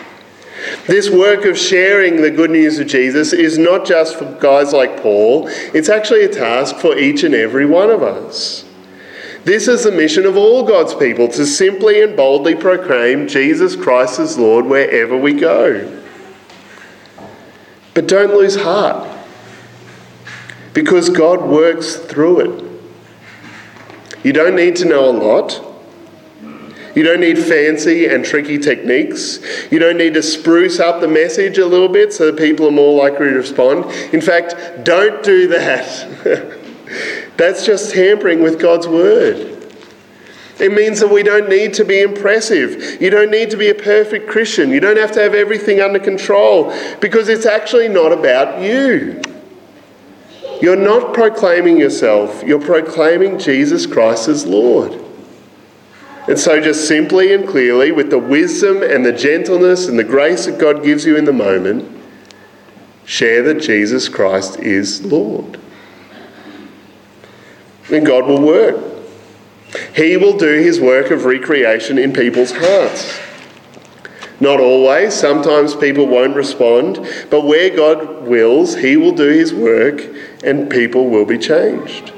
This 0.87 1.09
work 1.09 1.43
of 1.43 1.57
sharing 1.57 2.21
the 2.21 2.31
good 2.31 2.51
news 2.51 2.79
of 2.79 2.87
Jesus 2.87 3.33
is 3.33 3.57
not 3.57 3.85
just 3.85 4.17
for 4.17 4.25
guys 4.39 4.71
like 4.71 5.01
Paul, 5.01 5.49
it's 5.73 5.89
actually 5.89 6.23
a 6.23 6.29
task 6.29 6.77
for 6.77 6.97
each 6.97 7.23
and 7.23 7.35
every 7.35 7.65
one 7.65 7.89
of 7.89 8.03
us. 8.03 8.64
This 9.45 9.67
is 9.67 9.83
the 9.83 9.91
mission 9.91 10.25
of 10.25 10.35
all 10.35 10.63
God's 10.63 10.95
people 10.95 11.27
to 11.29 11.45
simply 11.45 12.01
and 12.01 12.17
boldly 12.17 12.55
proclaim 12.55 13.27
Jesus 13.27 13.75
Christ 13.75 14.19
as 14.19 14.39
Lord 14.39 14.65
wherever 14.65 15.15
we 15.15 15.33
go. 15.33 16.01
But 17.93 18.07
don't 18.07 18.31
lose 18.31 18.55
heart 18.55 19.07
because 20.73 21.09
God 21.09 21.43
works 21.43 21.95
through 21.95 22.39
it. 22.39 22.65
You 24.23 24.33
don't 24.33 24.55
need 24.55 24.77
to 24.77 24.85
know 24.85 25.07
a 25.07 25.13
lot. 25.15 25.61
You 26.95 27.03
don't 27.03 27.19
need 27.19 27.37
fancy 27.37 28.07
and 28.07 28.25
tricky 28.25 28.57
techniques. 28.57 29.39
You 29.69 29.77
don't 29.77 29.97
need 29.97 30.15
to 30.15 30.23
spruce 30.23 30.79
up 30.79 31.01
the 31.01 31.07
message 31.07 31.59
a 31.59 31.67
little 31.67 31.89
bit 31.89 32.13
so 32.13 32.31
that 32.31 32.37
people 32.37 32.67
are 32.67 32.71
more 32.71 32.97
likely 32.97 33.27
to 33.27 33.35
respond. 33.35 33.91
In 34.11 34.21
fact, 34.21 34.83
don't 34.83 35.21
do 35.23 35.47
that. 35.49 36.54
That's 37.37 37.65
just 37.65 37.93
tampering 37.93 38.41
with 38.41 38.59
God's 38.59 38.87
word. 38.87 39.51
It 40.59 40.71
means 40.71 41.01
that 41.01 41.09
we 41.09 41.21
don't 41.21 41.49
need 41.49 41.73
to 41.75 41.83
be 41.83 42.01
impressive. 42.01 43.01
You 43.01 43.09
don't 43.09 43.29
need 43.29 43.49
to 43.49 43.57
be 43.57 43.69
a 43.69 43.75
perfect 43.75 44.29
Christian. 44.29 44.69
You 44.69 44.79
don't 44.79 44.97
have 44.97 45.11
to 45.13 45.21
have 45.21 45.33
everything 45.33 45.81
under 45.81 45.99
control 45.99 46.73
because 47.01 47.27
it's 47.27 47.45
actually 47.45 47.89
not 47.89 48.13
about 48.13 48.61
you. 48.61 49.21
You're 50.61 50.77
not 50.77 51.13
proclaiming 51.13 51.77
yourself, 51.77 52.41
you're 52.43 52.61
proclaiming 52.61 53.37
Jesus 53.37 53.85
Christ 53.85 54.29
as 54.29 54.45
Lord. 54.45 55.01
And 56.27 56.39
so, 56.39 56.59
just 56.59 56.87
simply 56.87 57.33
and 57.33 57.47
clearly, 57.47 57.91
with 57.91 58.09
the 58.09 58.17
wisdom 58.17 58.81
and 58.81 59.05
the 59.05 59.11
gentleness 59.11 59.87
and 59.87 59.99
the 59.99 60.03
grace 60.03 60.45
that 60.45 60.57
God 60.57 60.83
gives 60.83 61.05
you 61.05 61.17
in 61.17 61.25
the 61.25 61.33
moment, 61.33 62.01
share 63.05 63.43
that 63.43 63.61
Jesus 63.61 64.09
Christ 64.09 64.59
is 64.59 65.05
Lord. 65.05 65.59
And 67.91 68.05
God 68.05 68.25
will 68.25 68.41
work. 68.41 68.83
He 69.95 70.17
will 70.17 70.37
do 70.37 70.47
his 70.47 70.79
work 70.79 71.11
of 71.11 71.25
recreation 71.25 71.97
in 71.97 72.13
people's 72.13 72.51
hearts. 72.51 73.19
Not 74.39 74.59
always, 74.59 75.13
sometimes 75.13 75.75
people 75.75 76.07
won't 76.07 76.35
respond, 76.35 76.95
but 77.29 77.45
where 77.45 77.75
God 77.75 78.27
wills, 78.27 78.75
he 78.75 78.97
will 78.97 79.13
do 79.13 79.29
his 79.29 79.53
work 79.53 80.01
and 80.43 80.69
people 80.69 81.09
will 81.09 81.25
be 81.25 81.37
changed. 81.37 82.11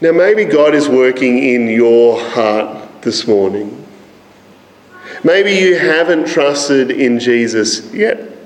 Now, 0.00 0.12
maybe 0.12 0.44
God 0.44 0.74
is 0.74 0.88
working 0.88 1.38
in 1.38 1.68
your 1.68 2.20
heart 2.20 3.02
this 3.02 3.26
morning. 3.26 3.86
Maybe 5.24 5.54
you 5.54 5.76
haven't 5.76 6.28
trusted 6.28 6.90
in 6.90 7.18
Jesus 7.18 7.92
yet. 7.92 8.37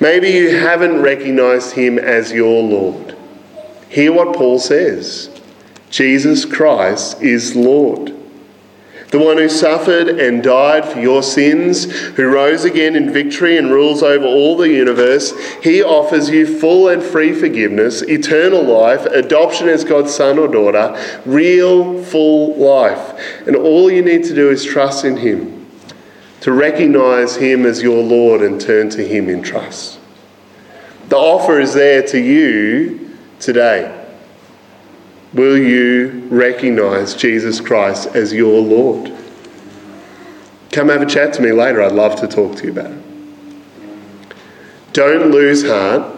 Maybe 0.00 0.30
you 0.30 0.56
haven't 0.56 1.02
recognized 1.02 1.72
him 1.72 1.98
as 1.98 2.32
your 2.32 2.62
Lord. 2.62 3.16
Hear 3.88 4.12
what 4.12 4.36
Paul 4.36 4.58
says 4.58 5.30
Jesus 5.90 6.44
Christ 6.44 7.22
is 7.22 7.54
Lord 7.54 8.16
the 9.10 9.24
one 9.24 9.38
who 9.38 9.48
suffered 9.48 10.08
and 10.08 10.42
died 10.42 10.84
for 10.84 11.00
your 11.00 11.22
sins, 11.22 11.84
who 11.84 12.26
rose 12.26 12.64
again 12.64 12.96
in 12.96 13.12
victory 13.12 13.56
and 13.56 13.70
rules 13.70 14.02
over 14.02 14.26
all 14.26 14.56
the 14.56 14.68
universe, 14.68 15.32
he 15.62 15.82
offers 15.82 16.28
you 16.28 16.58
full 16.58 16.88
and 16.88 17.02
free 17.02 17.32
forgiveness, 17.32 18.02
eternal 18.02 18.62
life, 18.62 19.06
adoption 19.06 19.68
as 19.68 19.84
God's 19.84 20.14
son 20.14 20.38
or 20.38 20.48
daughter, 20.48 21.00
real, 21.24 22.02
full 22.02 22.56
life. 22.56 23.46
And 23.46 23.54
all 23.54 23.90
you 23.90 24.02
need 24.02 24.24
to 24.24 24.34
do 24.34 24.50
is 24.50 24.64
trust 24.64 25.04
in 25.04 25.16
him, 25.16 25.55
to 26.40 26.52
recognize 26.52 27.36
him 27.36 27.66
as 27.66 27.82
your 27.82 28.02
Lord 28.02 28.42
and 28.42 28.60
turn 28.60 28.90
to 28.90 29.06
him 29.06 29.28
in 29.28 29.42
trust. 29.42 29.98
The 31.08 31.16
offer 31.16 31.60
is 31.60 31.74
there 31.74 32.02
to 32.08 32.20
you 32.20 33.16
today. 33.38 34.04
Will 35.32 35.58
you 35.58 36.26
recognize 36.30 37.14
Jesus 37.14 37.60
Christ 37.60 38.08
as 38.14 38.32
your 38.32 38.60
Lord? 38.60 39.12
Come 40.72 40.88
have 40.88 41.02
a 41.02 41.06
chat 41.06 41.32
to 41.34 41.42
me 41.42 41.52
later. 41.52 41.82
I'd 41.82 41.92
love 41.92 42.20
to 42.20 42.28
talk 42.28 42.56
to 42.56 42.64
you 42.64 42.72
about 42.72 42.90
it. 42.90 43.02
Don't 44.92 45.30
lose 45.30 45.66
heart. 45.66 46.16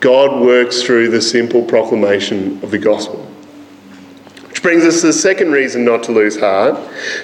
God 0.00 0.40
works 0.40 0.82
through 0.82 1.10
the 1.10 1.20
simple 1.20 1.62
proclamation 1.62 2.62
of 2.62 2.70
the 2.70 2.78
gospel. 2.78 3.26
Brings 4.66 4.82
us 4.82 5.02
to 5.02 5.06
the 5.06 5.12
second 5.12 5.52
reason 5.52 5.84
not 5.84 6.02
to 6.02 6.10
lose 6.10 6.40
heart. 6.40 6.76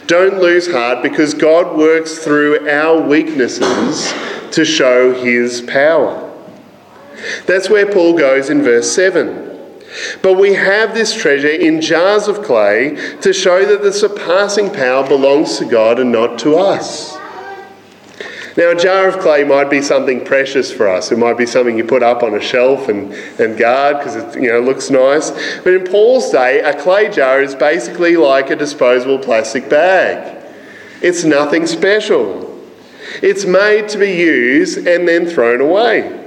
Don't 0.07 0.39
lose 0.39 0.71
heart 0.71 1.03
because 1.03 1.35
God 1.35 1.77
works 1.77 2.21
through 2.21 2.69
our 2.71 3.01
weaknesses 3.01 4.15
to 4.53 4.65
show 4.65 5.13
his 5.13 5.61
power. 5.61 6.33
That's 7.47 7.69
where 7.69 7.93
Paul 7.93 8.17
goes 8.17 8.49
in 8.49 8.63
verse 8.63 8.95
7. 8.95 9.81
But 10.23 10.35
we 10.35 10.55
have 10.55 10.95
this 10.95 11.13
treasure 11.21 11.49
in 11.49 11.81
jars 11.81 12.29
of 12.29 12.45
clay 12.45 12.95
to 13.23 13.33
show 13.33 13.65
that 13.65 13.83
the 13.83 13.93
surpassing 13.93 14.71
power 14.71 15.05
belongs 15.05 15.59
to 15.59 15.65
God 15.65 15.99
and 15.99 16.13
not 16.13 16.39
to 16.39 16.55
us. 16.55 17.17
Now, 18.57 18.71
a 18.71 18.77
jar 18.77 19.09
of 19.09 19.19
clay 19.19 19.45
might 19.45 19.71
be 19.71 19.81
something 19.81 20.25
precious 20.25 20.71
for 20.71 20.87
us. 20.87 21.11
It 21.11 21.19
might 21.19 21.39
be 21.39 21.47
something 21.47 21.79
you 21.79 21.85
put 21.85 22.03
up 22.03 22.23
on 22.23 22.35
a 22.35 22.41
shelf 22.41 22.89
and, 22.89 23.13
and 23.41 23.57
guard 23.57 23.99
because 23.99 24.17
it 24.17 24.43
you 24.43 24.49
know, 24.49 24.61
looks 24.61 24.91
nice. 24.91 25.31
But 25.63 25.73
in 25.73 25.85
Paul's 25.85 26.31
day, 26.31 26.61
a 26.61 26.79
clay 26.79 27.09
jar 27.09 27.41
is 27.41 27.55
basically 27.55 28.17
like 28.17 28.51
a 28.51 28.57
disposable 28.57 29.19
plastic 29.19 29.71
bag. 29.71 30.45
It's 31.01 31.25
nothing 31.25 31.67
special. 31.67 32.61
It's 33.23 33.47
made 33.47 33.89
to 33.91 33.99
be 33.99 34.13
used 34.13 34.87
and 34.87 35.09
then 35.09 35.27
thrown 35.27 35.63
away. 35.63 36.19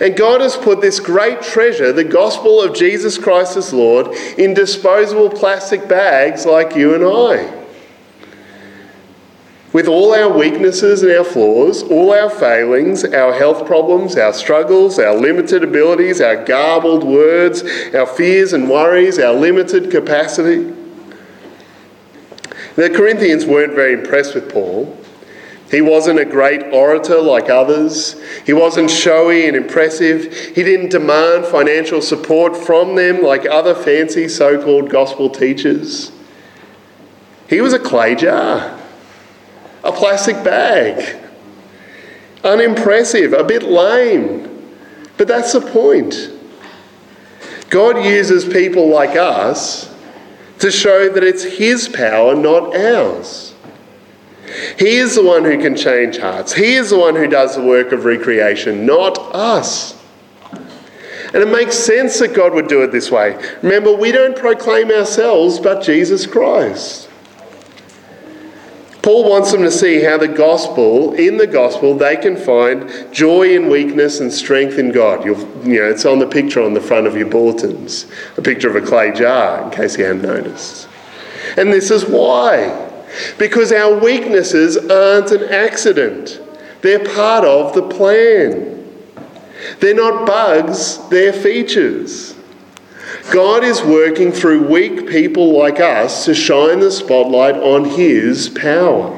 And 0.00 0.16
God 0.16 0.40
has 0.40 0.56
put 0.56 0.80
this 0.80 0.98
great 0.98 1.42
treasure, 1.42 1.92
the 1.92 2.02
gospel 2.02 2.60
of 2.60 2.74
Jesus 2.74 3.18
Christ 3.18 3.56
as 3.56 3.72
Lord, 3.72 4.08
in 4.36 4.52
disposable 4.52 5.30
plastic 5.30 5.86
bags 5.88 6.44
like 6.44 6.74
you 6.74 6.94
and 6.94 7.04
I. 7.04 7.59
With 9.72 9.86
all 9.86 10.12
our 10.12 10.36
weaknesses 10.36 11.04
and 11.04 11.12
our 11.12 11.24
flaws, 11.24 11.84
all 11.84 12.12
our 12.12 12.28
failings, 12.28 13.04
our 13.04 13.32
health 13.32 13.66
problems, 13.66 14.16
our 14.16 14.32
struggles, 14.32 14.98
our 14.98 15.14
limited 15.14 15.62
abilities, 15.62 16.20
our 16.20 16.44
garbled 16.44 17.04
words, 17.04 17.62
our 17.94 18.06
fears 18.06 18.52
and 18.52 18.68
worries, 18.68 19.18
our 19.20 19.32
limited 19.32 19.90
capacity. 19.90 20.74
The 22.74 22.90
Corinthians 22.90 23.46
weren't 23.46 23.74
very 23.74 23.92
impressed 23.92 24.34
with 24.34 24.50
Paul. 24.52 24.96
He 25.70 25.80
wasn't 25.80 26.18
a 26.18 26.24
great 26.24 26.64
orator 26.72 27.20
like 27.20 27.48
others. 27.48 28.20
He 28.44 28.52
wasn't 28.52 28.90
showy 28.90 29.46
and 29.46 29.56
impressive. 29.56 30.34
He 30.56 30.64
didn't 30.64 30.88
demand 30.88 31.46
financial 31.46 32.02
support 32.02 32.56
from 32.56 32.96
them 32.96 33.22
like 33.22 33.46
other 33.46 33.76
fancy 33.76 34.26
so 34.26 34.60
called 34.60 34.90
gospel 34.90 35.30
teachers. 35.30 36.10
He 37.48 37.60
was 37.60 37.72
a 37.72 37.78
clay 37.78 38.16
jar, 38.16 38.79
a 39.84 39.92
plastic 39.92 40.36
bag. 40.44 41.16
Unimpressive, 42.44 43.32
a 43.32 43.44
bit 43.44 43.62
lame. 43.62 44.46
But 45.16 45.28
that's 45.28 45.52
the 45.52 45.60
point. 45.60 46.30
God 47.68 48.04
uses 48.04 48.44
people 48.44 48.88
like 48.88 49.16
us 49.16 49.94
to 50.58 50.70
show 50.70 51.08
that 51.08 51.22
it's 51.22 51.44
His 51.44 51.88
power, 51.88 52.34
not 52.34 52.74
ours. 52.74 53.54
He 54.78 54.96
is 54.96 55.14
the 55.14 55.22
one 55.22 55.44
who 55.44 55.58
can 55.58 55.76
change 55.76 56.18
hearts. 56.18 56.52
He 56.52 56.74
is 56.74 56.90
the 56.90 56.98
one 56.98 57.14
who 57.14 57.28
does 57.28 57.54
the 57.54 57.62
work 57.62 57.92
of 57.92 58.04
recreation, 58.04 58.84
not 58.84 59.18
us. 59.34 59.96
And 60.52 61.36
it 61.36 61.48
makes 61.48 61.76
sense 61.76 62.18
that 62.18 62.34
God 62.34 62.54
would 62.54 62.66
do 62.66 62.82
it 62.82 62.90
this 62.90 63.10
way. 63.10 63.40
Remember, 63.62 63.94
we 63.94 64.10
don't 64.10 64.36
proclaim 64.36 64.90
ourselves, 64.90 65.60
but 65.60 65.82
Jesus 65.82 66.26
Christ. 66.26 67.09
Paul 69.02 69.30
wants 69.30 69.50
them 69.50 69.62
to 69.62 69.70
see 69.70 70.02
how 70.02 70.18
the 70.18 70.28
gospel, 70.28 71.14
in 71.14 71.38
the 71.38 71.46
gospel, 71.46 71.94
they 71.94 72.16
can 72.16 72.36
find 72.36 72.90
joy 73.12 73.54
in 73.54 73.70
weakness 73.70 74.20
and 74.20 74.30
strength 74.30 74.78
in 74.78 74.92
God. 74.92 75.24
You 75.24 75.34
know, 75.34 75.90
it's 75.90 76.04
on 76.04 76.18
the 76.18 76.26
picture 76.26 76.62
on 76.62 76.74
the 76.74 76.82
front 76.82 77.06
of 77.06 77.16
your 77.16 77.28
bulletins, 77.28 78.06
a 78.36 78.42
picture 78.42 78.68
of 78.68 78.76
a 78.76 78.86
clay 78.86 79.12
jar, 79.12 79.64
in 79.64 79.70
case 79.70 79.96
you 79.96 80.04
hadn't 80.04 80.22
noticed. 80.22 80.88
And 81.56 81.72
this 81.72 81.90
is 81.90 82.04
why. 82.04 82.88
Because 83.38 83.72
our 83.72 83.98
weaknesses 83.98 84.76
aren't 84.76 85.30
an 85.30 85.44
accident, 85.44 86.40
they're 86.82 87.04
part 87.04 87.44
of 87.44 87.74
the 87.74 87.82
plan. 87.82 88.76
They're 89.80 89.94
not 89.94 90.26
bugs, 90.26 90.98
they're 91.08 91.32
features. 91.32 92.34
God 93.30 93.62
is 93.62 93.80
working 93.82 94.32
through 94.32 94.66
weak 94.66 95.08
people 95.08 95.56
like 95.56 95.78
us 95.78 96.24
to 96.24 96.34
shine 96.34 96.80
the 96.80 96.90
spotlight 96.90 97.54
on 97.54 97.84
His 97.84 98.48
power. 98.48 99.16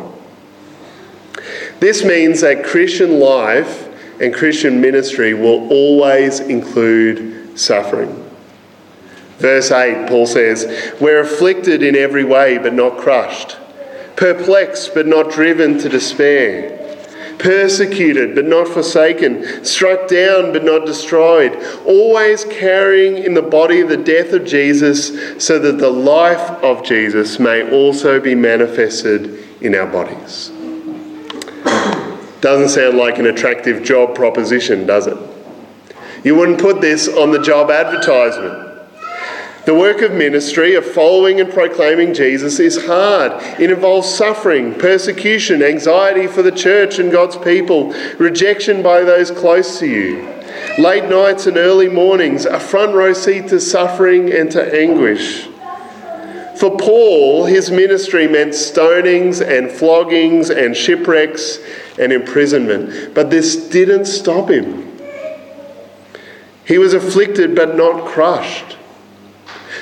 This 1.81 2.05
means 2.05 2.43
that 2.43 2.65
Christian 2.65 3.19
life 3.19 3.89
and 4.21 4.35
Christian 4.35 4.81
ministry 4.81 5.33
will 5.33 5.69
always 5.71 6.41
include 6.41 7.59
suffering. 7.59 8.19
Verse 9.39 9.71
8, 9.71 10.09
Paul 10.09 10.27
says, 10.27 10.95
We're 11.01 11.21
afflicted 11.21 11.83
in 11.83 11.97
every 11.97 12.25
way, 12.25 12.59
but 12.59 12.75
not 12.75 12.99
crushed, 12.99 13.57
perplexed, 14.17 14.95
but 14.95 15.07
not 15.07 15.33
driven 15.33 15.79
to 15.79 15.89
despair 15.89 16.82
persecuted 17.43 18.35
but 18.35 18.47
not 18.47 18.69
forsaken, 18.69 19.65
struck 19.65 20.09
down 20.09 20.53
but 20.53 20.65
not 20.65 20.87
destroyed, 20.87 21.53
always 21.85 22.45
carrying 22.45 23.19
in 23.19 23.35
the 23.35 23.43
body 23.43 23.83
the 23.83 23.97
death 23.97 24.33
of 24.33 24.45
Jesus, 24.45 25.45
so 25.45 25.59
that 25.59 25.79
the 25.79 25.91
life 25.91 26.51
of 26.63 26.85
Jesus 26.85 27.39
may 27.39 27.69
also 27.71 28.21
be 28.21 28.35
manifested 28.35 29.45
in 29.61 29.75
our 29.75 29.87
bodies. 29.87 30.51
Doesn't 32.41 32.71
sound 32.71 32.97
like 32.97 33.19
an 33.19 33.27
attractive 33.27 33.85
job 33.85 34.15
proposition, 34.15 34.87
does 34.87 35.07
it? 35.07 35.17
You 36.25 36.37
wouldn't 36.37 36.61
put 36.61 36.81
this 36.81 37.09
on 37.09 37.33
the 37.33 37.41
job 37.41 37.71
advertisement. 37.71 38.72
The 39.65 39.75
work 39.77 40.03
of 40.03 40.11
ministry, 40.11 40.75
of 40.75 40.85
following 40.85 41.41
and 41.41 41.53
proclaiming 41.53 42.15
Jesus, 42.15 42.59
is 42.59 42.85
hard. 42.85 43.33
It 43.61 43.71
involves 43.71 44.13
suffering, 44.13 44.75
persecution, 44.75 45.63
anxiety 45.63 46.27
for 46.27 46.43
the 46.43 46.51
church 46.51 46.99
and 46.99 47.13
God's 47.13 47.37
people, 47.37 47.95
rejection 48.19 48.83
by 48.83 49.05
those 49.05 49.31
close 49.31 49.79
to 49.79 49.87
you, 49.87 50.29
late 50.79 51.09
nights 51.09 51.47
and 51.47 51.57
early 51.57 51.89
mornings, 51.89 52.45
a 52.45 52.59
front 52.59 52.95
row 52.95 53.13
seat 53.13 53.49
to 53.49 53.61
suffering 53.61 54.33
and 54.33 54.51
to 54.51 54.77
anguish. 54.77 55.47
For 56.59 56.77
Paul, 56.77 57.47
his 57.47 57.71
ministry 57.71 58.27
meant 58.27 58.55
stonings 58.55 59.41
and 59.41 59.71
floggings 59.71 60.51
and 60.51 60.77
shipwrecks 60.77 61.59
and 62.01 62.13
imprisonment. 62.13 63.15
But 63.15 63.31
this 63.31 63.69
didn't 63.69 64.07
stop 64.07 64.51
him. 64.51 64.99
He 66.65 66.79
was 66.79 66.95
afflicted 66.95 67.55
but 67.55 67.77
not 67.77 68.07
crushed 68.07 68.77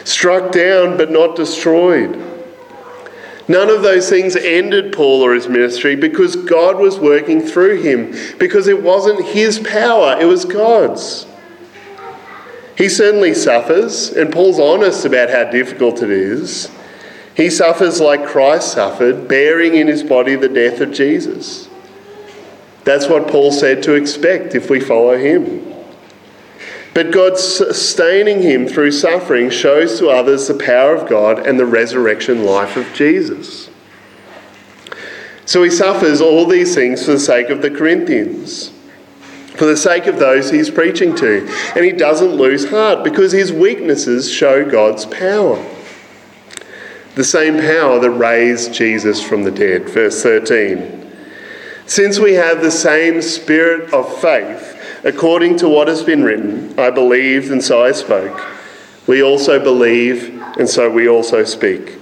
struck 0.05 0.53
down 0.53 0.97
but 0.97 1.11
not 1.11 1.37
destroyed. 1.37 2.27
None 3.49 3.69
of 3.69 3.83
those 3.83 4.09
things 4.09 4.37
ended 4.37 4.93
Paul 4.93 5.23
or 5.23 5.35
his 5.35 5.49
ministry 5.49 5.97
because 5.97 6.37
God 6.37 6.77
was 6.79 7.01
working 7.01 7.41
through 7.41 7.83
him, 7.83 8.15
because 8.39 8.69
it 8.69 8.81
wasn't 8.81 9.25
his 9.27 9.59
power, 9.59 10.17
it 10.21 10.27
was 10.27 10.45
God's. 10.45 11.27
He 12.79 12.89
certainly 12.89 13.35
suffers, 13.35 14.11
and 14.11 14.33
Paul's 14.33 14.61
honest 14.61 15.05
about 15.05 15.31
how 15.31 15.51
difficult 15.51 16.01
it 16.01 16.11
is. 16.11 16.71
He 17.37 17.51
suffers 17.51 18.01
like 18.01 18.25
Christ 18.25 18.73
suffered, 18.73 19.27
bearing 19.27 19.75
in 19.75 19.89
his 19.89 20.03
body 20.03 20.37
the 20.37 20.49
death 20.49 20.81
of 20.81 20.93
Jesus. 20.93 21.69
That's 22.85 23.09
what 23.09 23.29
Paul 23.29 23.51
said 23.51 23.83
to 23.83 23.95
expect 23.95 24.55
if 24.55 24.71
we 24.71 24.79
follow 24.79 25.19
him. 25.19 25.75
But 26.93 27.13
God 27.13 27.39
sustaining 27.39 28.43
him 28.43 28.67
through 28.67 28.93
suffering 28.93 29.51
shows 29.51 29.99
to 29.99 30.09
others 30.09 30.49
the 30.49 30.55
power 30.55 30.95
of 30.95 31.09
God 31.09 31.47
and 31.47 31.59
the 31.59 31.67
resurrection 31.67 32.45
life 32.45 32.77
of 32.77 32.93
Jesus. 32.95 33.71
So 35.47 35.63
he 35.63 35.71
suffers 35.71 36.21
all 36.21 36.47
these 36.47 36.75
things 36.75 37.05
for 37.05 37.13
the 37.13 37.19
sake 37.19 37.49
of 37.49 37.63
the 37.63 37.71
Corinthians, 37.71 38.73
for 39.55 39.67
the 39.67 39.77
sake 39.77 40.07
of 40.07 40.19
those 40.19 40.51
he's 40.51 40.71
preaching 40.71 41.15
to. 41.17 41.47
And 41.75 41.85
he 41.85 41.93
doesn't 41.93 42.35
lose 42.35 42.71
heart 42.71 43.05
because 43.05 43.33
his 43.33 43.53
weaknesses 43.53 44.31
show 44.31 44.69
God's 44.69 45.07
power. 45.07 45.65
The 47.15 47.25
same 47.25 47.57
power 47.57 47.99
that 47.99 48.11
raised 48.11 48.73
Jesus 48.73 49.23
from 49.23 49.43
the 49.43 49.51
dead. 49.51 49.89
Verse 49.89 50.23
13. 50.23 51.11
Since 51.87 52.21
we 52.21 52.35
have 52.35 52.63
the 52.63 52.71
same 52.71 53.21
spirit 53.21 53.93
of 53.93 54.21
faith, 54.21 54.80
According 55.05 55.57
to 55.59 55.69
what 55.69 55.89
has 55.89 56.03
been 56.03 56.23
written, 56.23 56.79
I 56.79 56.91
believed 56.91 57.51
and 57.51 57.63
so 57.63 57.83
I 57.83 57.93
spoke. 57.93 58.41
We 59.07 59.23
also 59.23 59.63
believe 59.63 60.41
and 60.59 60.69
so 60.69 60.91
we 60.91 61.09
also 61.09 61.45
speak. 61.45 61.99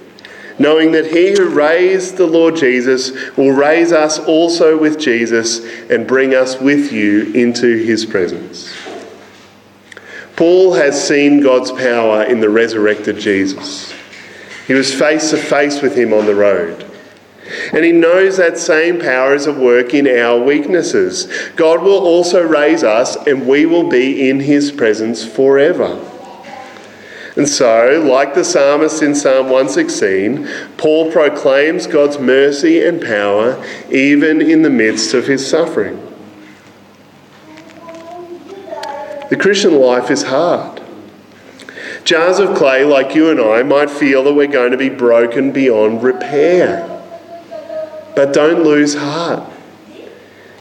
Knowing 0.58 0.90
that 0.92 1.06
he 1.06 1.30
who 1.30 1.48
raised 1.48 2.16
the 2.16 2.26
Lord 2.26 2.56
Jesus 2.56 3.36
will 3.36 3.52
raise 3.52 3.92
us 3.92 4.18
also 4.18 4.76
with 4.76 4.98
Jesus 4.98 5.64
and 5.88 6.06
bring 6.06 6.34
us 6.34 6.60
with 6.60 6.92
you 6.92 7.32
into 7.32 7.76
his 7.76 8.04
presence. 8.04 8.74
Paul 10.34 10.74
has 10.74 11.06
seen 11.06 11.40
God's 11.40 11.70
power 11.70 12.24
in 12.24 12.40
the 12.40 12.50
resurrected 12.50 13.18
Jesus. 13.18 13.94
He 14.66 14.74
was 14.74 14.92
face 14.92 15.30
to 15.30 15.36
face 15.36 15.80
with 15.80 15.96
him 15.96 16.12
on 16.12 16.26
the 16.26 16.34
road. 16.34 16.87
And 17.72 17.84
he 17.84 17.92
knows 17.92 18.36
that 18.36 18.58
same 18.58 19.00
power 19.00 19.34
is 19.34 19.46
at 19.46 19.56
work 19.56 19.94
in 19.94 20.06
our 20.06 20.38
weaknesses. 20.38 21.26
God 21.56 21.82
will 21.82 21.98
also 21.98 22.42
raise 22.46 22.84
us, 22.84 23.16
and 23.26 23.46
we 23.46 23.66
will 23.66 23.88
be 23.88 24.28
in 24.28 24.40
his 24.40 24.70
presence 24.70 25.24
forever. 25.24 25.98
And 27.36 27.48
so, 27.48 28.04
like 28.04 28.34
the 28.34 28.44
psalmist 28.44 29.00
in 29.00 29.14
Psalm 29.14 29.46
116, 29.46 30.48
Paul 30.76 31.12
proclaims 31.12 31.86
God's 31.86 32.18
mercy 32.18 32.84
and 32.84 33.00
power 33.00 33.64
even 33.92 34.42
in 34.42 34.62
the 34.62 34.70
midst 34.70 35.14
of 35.14 35.28
his 35.28 35.48
suffering. 35.48 36.04
The 39.30 39.36
Christian 39.38 39.78
life 39.78 40.10
is 40.10 40.24
hard. 40.24 40.82
Jars 42.02 42.40
of 42.40 42.56
clay, 42.56 42.84
like 42.84 43.14
you 43.14 43.30
and 43.30 43.40
I, 43.40 43.62
might 43.62 43.90
feel 43.90 44.24
that 44.24 44.32
we're 44.32 44.48
going 44.48 44.72
to 44.72 44.78
be 44.78 44.88
broken 44.88 45.52
beyond 45.52 46.02
repair. 46.02 46.97
But 48.14 48.32
don't 48.32 48.62
lose 48.64 48.94
heart. 48.94 49.52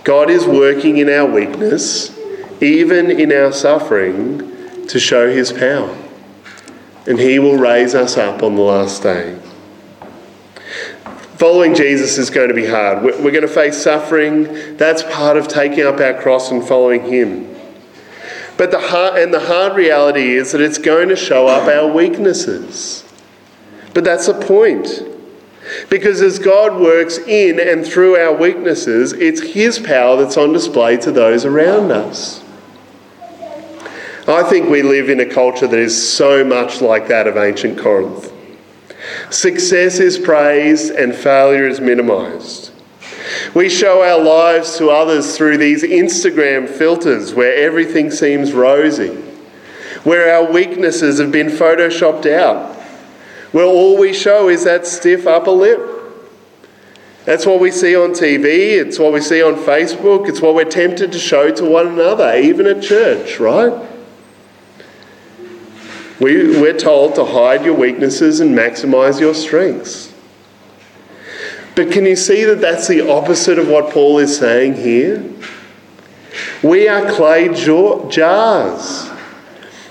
God 0.03 0.29
is 0.29 0.45
working 0.45 0.97
in 0.97 1.09
our 1.09 1.25
weakness, 1.25 2.17
even 2.61 3.11
in 3.11 3.31
our 3.33 3.51
suffering, 3.51 4.87
to 4.87 4.99
show 4.99 5.29
his 5.29 5.51
power. 5.51 5.97
And 7.05 7.19
he 7.19 7.39
will 7.39 7.57
raise 7.57 7.93
us 7.93 8.17
up 8.17 8.43
on 8.43 8.55
the 8.55 8.61
last 8.61 9.03
day. 9.03 9.37
Following 11.37 11.75
Jesus 11.75 12.17
is 12.17 12.29
going 12.29 12.47
to 12.47 12.53
be 12.53 12.65
hard. 12.65 13.03
We're 13.03 13.31
going 13.31 13.41
to 13.41 13.47
face 13.47 13.77
suffering. 13.77 14.77
That's 14.77 15.03
part 15.03 15.37
of 15.37 15.47
taking 15.47 15.85
up 15.85 15.99
our 15.99 16.19
cross 16.19 16.51
and 16.51 16.65
following 16.65 17.03
him. 17.03 17.53
But 18.57 18.71
the 18.71 18.79
hard, 18.79 19.21
and 19.21 19.33
the 19.33 19.41
hard 19.41 19.75
reality 19.75 20.35
is 20.35 20.51
that 20.53 20.61
it's 20.61 20.79
going 20.79 21.09
to 21.09 21.15
show 21.15 21.47
up 21.47 21.67
our 21.67 21.91
weaknesses. 21.91 23.03
But 23.93 24.03
that's 24.03 24.25
the 24.25 24.33
point. 24.33 25.03
Because 25.89 26.21
as 26.21 26.39
God 26.39 26.79
works 26.79 27.17
in 27.17 27.59
and 27.59 27.85
through 27.85 28.17
our 28.17 28.33
weaknesses, 28.33 29.13
it's 29.13 29.41
His 29.41 29.79
power 29.79 30.17
that's 30.17 30.37
on 30.37 30.53
display 30.53 30.97
to 30.97 31.11
those 31.11 31.45
around 31.45 31.91
us. 31.91 32.43
I 34.27 34.43
think 34.43 34.69
we 34.69 34.81
live 34.81 35.09
in 35.09 35.21
a 35.21 35.25
culture 35.25 35.67
that 35.67 35.79
is 35.79 36.11
so 36.11 36.43
much 36.43 36.81
like 36.81 37.07
that 37.07 37.27
of 37.27 37.37
ancient 37.37 37.79
Corinth. 37.79 38.33
Success 39.29 39.99
is 39.99 40.17
praised 40.17 40.93
and 40.93 41.15
failure 41.15 41.65
is 41.65 41.79
minimized. 41.79 42.71
We 43.53 43.69
show 43.69 44.03
our 44.03 44.21
lives 44.21 44.77
to 44.77 44.89
others 44.89 45.37
through 45.37 45.57
these 45.57 45.83
Instagram 45.83 46.67
filters 46.67 47.33
where 47.33 47.55
everything 47.55 48.11
seems 48.11 48.53
rosy, 48.53 49.15
where 50.03 50.33
our 50.33 50.51
weaknesses 50.51 51.19
have 51.19 51.31
been 51.31 51.47
photoshopped 51.47 52.25
out 52.25 52.76
where 53.51 53.65
all 53.65 53.97
we 53.97 54.13
show 54.13 54.49
is 54.49 54.63
that 54.65 54.85
stiff 54.85 55.25
upper 55.27 55.51
lip. 55.51 55.79
That's 57.25 57.45
what 57.45 57.59
we 57.59 57.71
see 57.71 57.95
on 57.95 58.11
TV, 58.11 58.79
it's 58.79 58.97
what 58.97 59.11
we 59.11 59.19
see 59.19 59.43
on 59.43 59.55
Facebook, 59.55 60.29
it's 60.29 60.41
what 60.41 60.55
we're 60.55 60.63
tempted 60.63 61.11
to 61.11 61.19
show 61.19 61.53
to 61.53 61.65
one 61.65 61.87
another, 61.87 62.37
even 62.37 62.65
at 62.67 62.81
church, 62.81 63.39
right? 63.39 63.85
We, 66.19 66.59
we're 66.59 66.77
told 66.77 67.15
to 67.15 67.25
hide 67.25 67.65
your 67.65 67.75
weaknesses 67.75 68.39
and 68.39 68.57
maximize 68.57 69.19
your 69.19 69.33
strengths. 69.33 70.13
But 71.75 71.91
can 71.91 72.05
you 72.05 72.15
see 72.15 72.43
that 72.45 72.59
that's 72.59 72.87
the 72.87 73.07
opposite 73.07 73.59
of 73.59 73.67
what 73.67 73.93
Paul 73.93 74.17
is 74.17 74.35
saying 74.35 74.75
here? 74.75 75.23
We 76.63 76.87
are 76.87 77.11
clay 77.11 77.53
jars. 77.53 79.09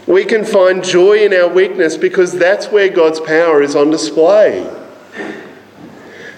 We 0.07 0.25
can 0.25 0.45
find 0.45 0.85
joy 0.85 1.25
in 1.25 1.35
our 1.35 1.49
weakness 1.49 1.97
because 1.97 2.33
that's 2.33 2.69
where 2.69 2.89
God's 2.89 3.19
power 3.19 3.61
is 3.61 3.75
on 3.75 3.91
display. 3.91 4.63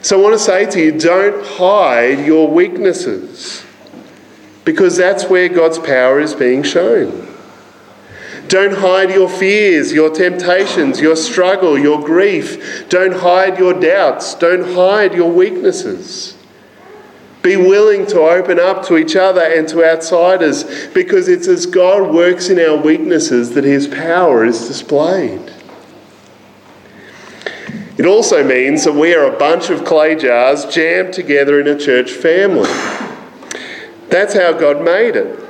So 0.00 0.18
I 0.18 0.22
want 0.22 0.34
to 0.34 0.38
say 0.38 0.64
to 0.70 0.80
you 0.80 0.98
don't 0.98 1.44
hide 1.44 2.24
your 2.24 2.48
weaknesses 2.48 3.62
because 4.64 4.96
that's 4.96 5.24
where 5.26 5.48
God's 5.50 5.78
power 5.78 6.18
is 6.18 6.34
being 6.34 6.62
shown. 6.62 7.26
Don't 8.48 8.78
hide 8.78 9.10
your 9.10 9.28
fears, 9.28 9.92
your 9.92 10.08
temptations, 10.08 11.00
your 11.00 11.16
struggle, 11.16 11.78
your 11.78 12.02
grief. 12.02 12.88
Don't 12.88 13.12
hide 13.12 13.58
your 13.58 13.74
doubts. 13.74 14.34
Don't 14.34 14.74
hide 14.74 15.12
your 15.12 15.30
weaknesses. 15.30 16.37
Be 17.48 17.56
willing 17.56 18.04
to 18.08 18.20
open 18.20 18.60
up 18.60 18.84
to 18.88 18.98
each 18.98 19.16
other 19.16 19.40
and 19.40 19.66
to 19.68 19.82
outsiders 19.82 20.64
because 20.88 21.28
it's 21.28 21.48
as 21.48 21.64
God 21.64 22.12
works 22.14 22.50
in 22.50 22.60
our 22.60 22.76
weaknesses 22.76 23.54
that 23.54 23.64
his 23.64 23.86
power 23.86 24.44
is 24.44 24.68
displayed. 24.68 25.50
It 27.96 28.04
also 28.04 28.44
means 28.44 28.84
that 28.84 28.92
we 28.92 29.14
are 29.14 29.34
a 29.34 29.38
bunch 29.38 29.70
of 29.70 29.86
clay 29.86 30.14
jars 30.14 30.66
jammed 30.66 31.14
together 31.14 31.58
in 31.58 31.66
a 31.68 31.78
church 31.78 32.10
family. 32.10 32.68
That's 34.10 34.34
how 34.34 34.52
God 34.52 34.84
made 34.84 35.16
it. 35.16 35.40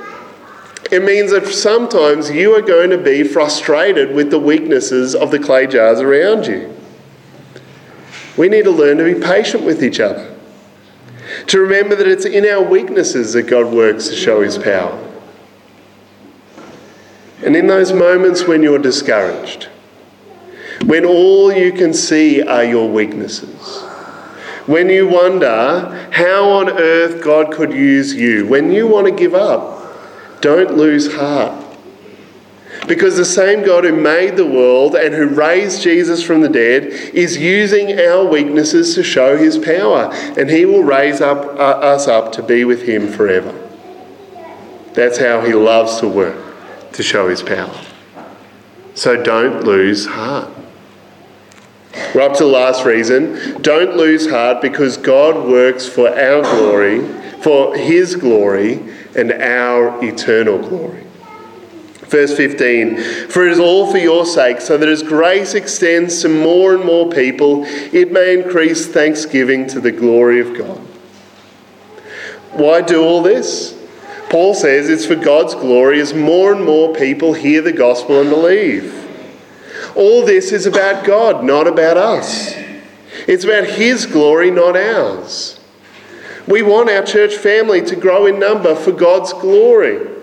It 0.93 1.03
means 1.03 1.31
that 1.31 1.47
sometimes 1.47 2.31
you 2.31 2.55
are 2.55 2.61
going 2.61 2.91
to 2.91 2.97
be 2.97 3.25
frustrated 3.25 4.15
with 4.15 4.31
the 4.31 4.39
weaknesses 4.39 5.15
of 5.15 5.31
the 5.31 5.39
clay 5.39 5.67
jars 5.67 5.99
around 5.99 6.45
you. 6.45 6.73
We 8.37 8.47
need 8.47 8.63
to 8.63 8.71
learn 8.71 8.99
to 8.99 9.03
be 9.03 9.19
patient 9.19 9.65
with 9.65 9.83
each 9.83 9.99
other. 9.99 10.38
To 11.49 11.59
remember 11.59 11.95
that 11.95 12.07
it's 12.07 12.25
in 12.25 12.45
our 12.45 12.61
weaknesses 12.61 13.33
that 13.33 13.43
God 13.43 13.73
works 13.73 14.07
to 14.09 14.15
show 14.15 14.41
his 14.41 14.59
power. 14.59 15.03
And 17.43 17.55
in 17.55 17.65
those 17.65 17.91
moments 17.91 18.43
when 18.43 18.61
you're 18.61 18.77
discouraged, 18.77 19.63
when 20.85 21.05
all 21.05 21.51
you 21.51 21.71
can 21.71 21.91
see 21.91 22.43
are 22.43 22.63
your 22.63 22.87
weaknesses, 22.87 23.81
when 24.67 24.91
you 24.91 25.07
wonder 25.07 26.09
how 26.11 26.49
on 26.51 26.69
earth 26.69 27.23
God 27.23 27.51
could 27.51 27.73
use 27.73 28.13
you, 28.13 28.45
when 28.45 28.71
you 28.71 28.85
want 28.85 29.07
to 29.07 29.11
give 29.11 29.33
up, 29.33 30.41
don't 30.41 30.77
lose 30.77 31.15
heart. 31.15 31.58
Because 32.89 33.17
the 33.17 33.23
same 33.23 33.63
God 33.63 33.83
who 33.83 33.95
made 33.95 34.35
the 34.35 34.47
world 34.47 34.95
and 34.95 35.13
who 35.13 35.27
raised 35.27 35.83
Jesus 35.83 36.23
from 36.23 36.41
the 36.41 36.49
dead 36.49 36.85
is 36.85 37.37
using 37.37 37.99
our 37.99 38.25
weaknesses 38.25 38.95
to 38.95 39.03
show 39.03 39.37
his 39.37 39.59
power, 39.59 40.09
and 40.11 40.49
he 40.49 40.65
will 40.65 40.81
raise 40.81 41.21
up, 41.21 41.45
uh, 41.59 41.85
us 41.85 42.07
up 42.07 42.31
to 42.31 42.41
be 42.41 42.65
with 42.65 42.81
him 42.81 43.07
forever. 43.07 43.53
That's 44.93 45.19
how 45.19 45.41
he 45.41 45.53
loves 45.53 45.99
to 45.99 46.07
work, 46.07 46.91
to 46.93 47.03
show 47.03 47.29
his 47.29 47.43
power. 47.43 47.79
So 48.95 49.21
don't 49.21 49.63
lose 49.63 50.07
heart. 50.07 50.49
We're 52.15 52.21
up 52.21 52.37
to 52.37 52.43
the 52.43 52.49
last 52.49 52.85
reason. 52.85 53.61
Don't 53.61 53.97
lose 53.97 54.27
heart 54.27 54.63
because 54.63 54.97
God 54.97 55.47
works 55.47 55.87
for 55.87 56.09
our 56.09 56.41
glory, 56.41 57.07
for 57.43 57.75
his 57.75 58.15
glory, 58.15 58.81
and 59.15 59.31
our 59.31 60.03
eternal 60.03 60.57
glory. 60.57 61.05
Verse 62.09 62.35
15 62.35 62.97
For 63.29 63.45
it 63.45 63.51
is 63.51 63.59
all 63.59 63.91
for 63.91 63.99
your 63.99 64.25
sake, 64.25 64.61
so 64.61 64.77
that 64.77 64.89
as 64.89 65.03
grace 65.03 65.53
extends 65.53 66.23
to 66.23 66.29
more 66.29 66.73
and 66.73 66.83
more 66.83 67.09
people, 67.09 67.65
it 67.65 68.11
may 68.11 68.39
increase 68.39 68.87
thanksgiving 68.87 69.67
to 69.67 69.79
the 69.79 69.91
glory 69.91 70.39
of 70.39 70.57
God. 70.57 70.79
Why 72.53 72.81
do 72.81 73.03
all 73.03 73.21
this? 73.21 73.77
Paul 74.29 74.55
says 74.55 74.89
it's 74.89 75.05
for 75.05 75.15
God's 75.15 75.53
glory 75.53 76.01
as 76.01 76.13
more 76.13 76.51
and 76.51 76.65
more 76.65 76.95
people 76.95 77.33
hear 77.33 77.61
the 77.61 77.71
gospel 77.71 78.19
and 78.19 78.29
believe. 78.29 78.95
All 79.95 80.25
this 80.25 80.51
is 80.51 80.65
about 80.65 81.05
God, 81.05 81.43
not 81.43 81.67
about 81.67 81.97
us. 81.97 82.55
It's 83.27 83.43
about 83.43 83.65
His 83.65 84.07
glory, 84.07 84.49
not 84.49 84.75
ours. 84.75 85.59
We 86.47 86.63
want 86.63 86.89
our 86.89 87.03
church 87.03 87.35
family 87.35 87.81
to 87.83 87.95
grow 87.95 88.25
in 88.25 88.39
number 88.39 88.73
for 88.73 88.91
God's 88.91 89.31
glory. 89.33 90.18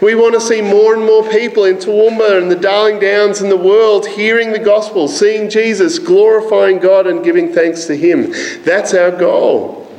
We 0.00 0.14
want 0.14 0.34
to 0.34 0.40
see 0.40 0.60
more 0.60 0.94
and 0.94 1.04
more 1.04 1.28
people 1.28 1.64
in 1.64 1.76
Toowoomba 1.76 2.40
and 2.40 2.50
the 2.50 2.56
Darling 2.56 2.98
Downs 2.98 3.40
and 3.40 3.50
the 3.50 3.56
world 3.56 4.06
hearing 4.06 4.52
the 4.52 4.58
gospel, 4.58 5.08
seeing 5.08 5.50
Jesus, 5.50 5.98
glorifying 5.98 6.78
God 6.78 7.06
and 7.06 7.24
giving 7.24 7.52
thanks 7.52 7.84
to 7.86 7.96
Him. 7.96 8.32
That's 8.62 8.94
our 8.94 9.10
goal. 9.10 9.90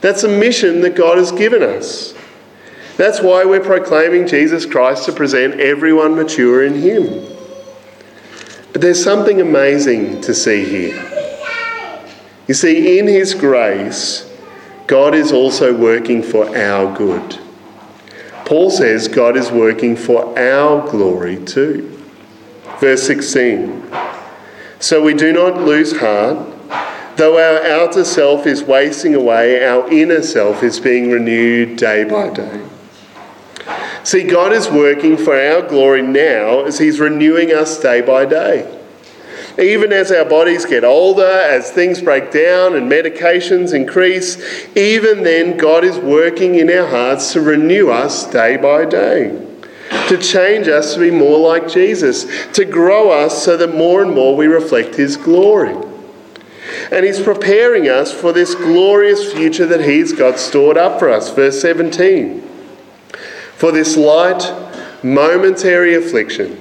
That's 0.00 0.24
a 0.24 0.28
mission 0.28 0.80
that 0.82 0.96
God 0.96 1.18
has 1.18 1.32
given 1.32 1.62
us. 1.62 2.14
That's 2.96 3.20
why 3.20 3.44
we're 3.44 3.60
proclaiming 3.60 4.26
Jesus 4.26 4.66
Christ 4.66 5.06
to 5.06 5.12
present 5.12 5.60
everyone 5.60 6.14
mature 6.14 6.64
in 6.64 6.74
Him. 6.74 7.26
But 8.72 8.80
there's 8.80 9.02
something 9.02 9.40
amazing 9.40 10.20
to 10.22 10.34
see 10.34 10.64
here. 10.64 11.08
You 12.48 12.54
see, 12.54 12.98
in 12.98 13.06
His 13.06 13.34
grace, 13.34 14.30
God 14.86 15.14
is 15.14 15.32
also 15.32 15.76
working 15.76 16.22
for 16.22 16.56
our 16.56 16.96
good. 16.96 17.38
Paul 18.44 18.70
says 18.70 19.08
God 19.08 19.36
is 19.36 19.50
working 19.50 19.96
for 19.96 20.38
our 20.38 20.88
glory 20.90 21.42
too. 21.44 22.02
Verse 22.80 23.02
16 23.04 23.90
So 24.78 25.02
we 25.02 25.14
do 25.14 25.32
not 25.32 25.60
lose 25.60 25.98
heart. 25.98 26.48
Though 27.16 27.36
our 27.36 27.64
outer 27.66 28.04
self 28.04 28.46
is 28.46 28.62
wasting 28.62 29.14
away, 29.14 29.64
our 29.64 29.90
inner 29.92 30.22
self 30.22 30.62
is 30.62 30.80
being 30.80 31.10
renewed 31.10 31.76
day 31.76 32.04
by 32.04 32.30
day. 32.30 32.66
See, 34.02 34.24
God 34.24 34.52
is 34.52 34.68
working 34.68 35.16
for 35.16 35.38
our 35.38 35.62
glory 35.62 36.02
now 36.02 36.62
as 36.62 36.78
He's 36.78 36.98
renewing 36.98 37.52
us 37.52 37.78
day 37.78 38.00
by 38.00 38.24
day. 38.24 38.81
Even 39.58 39.92
as 39.92 40.10
our 40.10 40.24
bodies 40.24 40.64
get 40.64 40.82
older, 40.82 41.26
as 41.26 41.70
things 41.70 42.00
break 42.00 42.30
down 42.30 42.74
and 42.74 42.90
medications 42.90 43.74
increase, 43.74 44.66
even 44.74 45.22
then 45.22 45.58
God 45.58 45.84
is 45.84 45.98
working 45.98 46.54
in 46.54 46.70
our 46.70 46.86
hearts 46.86 47.34
to 47.34 47.42
renew 47.42 47.90
us 47.90 48.26
day 48.30 48.56
by 48.56 48.86
day. 48.86 49.38
To 50.08 50.16
change 50.16 50.68
us 50.68 50.94
to 50.94 51.00
be 51.00 51.10
more 51.10 51.38
like 51.38 51.68
Jesus, 51.68 52.46
to 52.52 52.64
grow 52.64 53.10
us 53.10 53.44
so 53.44 53.58
that 53.58 53.74
more 53.74 54.02
and 54.02 54.14
more 54.14 54.34
we 54.34 54.46
reflect 54.46 54.94
His 54.94 55.18
glory. 55.18 55.76
And 56.90 57.04
He's 57.04 57.20
preparing 57.20 57.88
us 57.88 58.10
for 58.12 58.32
this 58.32 58.54
glorious 58.54 59.34
future 59.34 59.66
that 59.66 59.82
He's 59.84 60.14
got 60.14 60.38
stored 60.38 60.78
up 60.78 60.98
for 60.98 61.10
us. 61.10 61.30
Verse 61.30 61.60
17 61.60 62.40
For 63.54 63.70
this 63.70 63.98
light, 63.98 64.50
momentary 65.02 65.94
affliction 65.94 66.58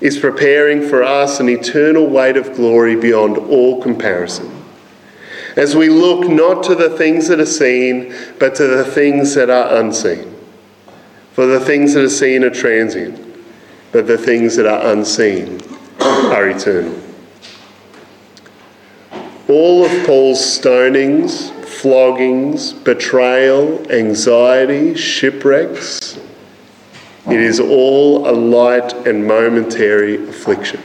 is 0.00 0.18
preparing 0.18 0.86
for 0.86 1.02
us 1.02 1.40
an 1.40 1.48
eternal 1.48 2.06
weight 2.06 2.36
of 2.36 2.54
glory 2.54 2.96
beyond 2.96 3.36
all 3.36 3.82
comparison. 3.82 4.50
As 5.56 5.76
we 5.76 5.88
look 5.88 6.28
not 6.28 6.62
to 6.64 6.74
the 6.74 6.96
things 6.96 7.28
that 7.28 7.40
are 7.40 7.46
seen, 7.46 8.14
but 8.38 8.54
to 8.54 8.66
the 8.66 8.84
things 8.84 9.34
that 9.34 9.50
are 9.50 9.76
unseen. 9.76 10.34
For 11.32 11.46
the 11.46 11.60
things 11.60 11.94
that 11.94 12.04
are 12.04 12.08
seen 12.08 12.44
are 12.44 12.50
transient, 12.50 13.18
but 13.92 14.06
the 14.06 14.18
things 14.18 14.56
that 14.56 14.66
are 14.66 14.92
unseen 14.92 15.60
are 16.00 16.48
eternal. 16.48 16.98
All 19.48 19.84
of 19.84 20.06
Paul's 20.06 20.40
stonings, 20.40 21.50
floggings, 21.64 22.72
betrayal, 22.72 23.90
anxiety, 23.90 24.94
shipwrecks, 24.94 26.18
it 27.26 27.40
is 27.40 27.60
all 27.60 28.28
a 28.28 28.32
light 28.32 28.92
and 29.06 29.26
momentary 29.26 30.28
affliction. 30.28 30.80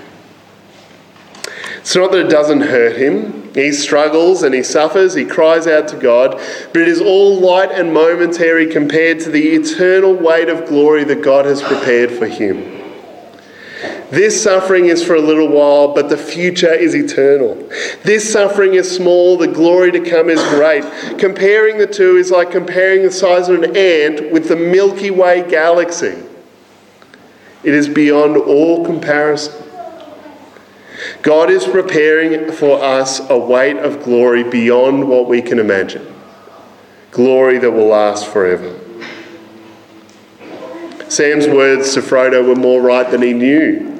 It's 1.78 1.96
not 1.96 2.12
that 2.12 2.26
it 2.26 2.30
doesn't 2.30 2.62
hurt 2.62 2.98
him. 2.98 3.54
He 3.54 3.72
struggles 3.72 4.44
and 4.44 4.54
he 4.54 4.64
suffers, 4.64 5.14
he 5.14 5.24
cries 5.24 5.68
out 5.68 5.88
to 5.90 5.98
God, 5.98 6.32
but 6.74 6.82
it 6.82 6.88
is 6.88 7.00
all 7.00 7.40
light 7.40 7.72
and 7.72 7.94
momentary 7.94 8.68
compared 8.68 9.20
to 9.22 9.30
the 9.30 9.50
eternal 9.50 10.14
weight 10.14 10.50
of 10.50 10.68
glory 10.68 11.04
that 11.06 11.22
God 11.22 11.46
has 11.46 11.62
prepared 11.62 12.12
for 12.12 12.28
him. 12.28 12.75
This 14.12 14.42
suffering 14.42 14.86
is 14.86 15.04
for 15.04 15.16
a 15.16 15.22
little 15.22 15.48
while, 15.48 15.94
but 15.94 16.10
the 16.10 16.18
future 16.18 16.72
is 16.72 16.96
eternal. 16.96 17.56
This 18.04 18.32
suffering 18.32 18.76
is 18.76 18.96
small, 18.96 19.36
the 19.36 19.48
glory 19.48 19.92
to 19.92 20.00
come 20.00 20.30
is 20.30 20.42
great. 20.50 20.84
Comparing 21.18 21.80
the 21.80 21.88
two 21.88 22.18
is 22.18 22.30
like 22.30 22.52
comparing 22.52 23.02
the 23.02 23.12
size 23.12 23.50
of 23.50 23.64
an 23.64 23.76
ant 23.76 24.32
with 24.32 24.48
the 24.48 24.56
Milky 24.56 25.10
Way 25.10 25.50
galaxy. 25.50 26.22
It 27.64 27.74
is 27.74 27.90
beyond 27.90 28.38
all 28.38 28.86
comparison. 28.86 29.64
God 31.24 31.50
is 31.50 31.66
preparing 31.66 32.52
for 32.52 32.82
us 32.84 33.28
a 33.30 33.38
weight 33.38 33.78
of 33.78 34.04
glory 34.04 34.44
beyond 34.44 35.08
what 35.08 35.28
we 35.28 35.42
can 35.42 35.58
imagine. 35.58 36.14
Glory 37.10 37.58
that 37.58 37.72
will 37.72 37.88
last 37.88 38.28
forever. 38.28 38.80
Sam's 41.08 41.48
words 41.48 41.94
to 41.96 42.02
Frodo 42.02 42.48
were 42.48 42.56
more 42.56 42.82
right 42.82 43.10
than 43.10 43.24
he 43.24 43.34
knew. 43.34 43.95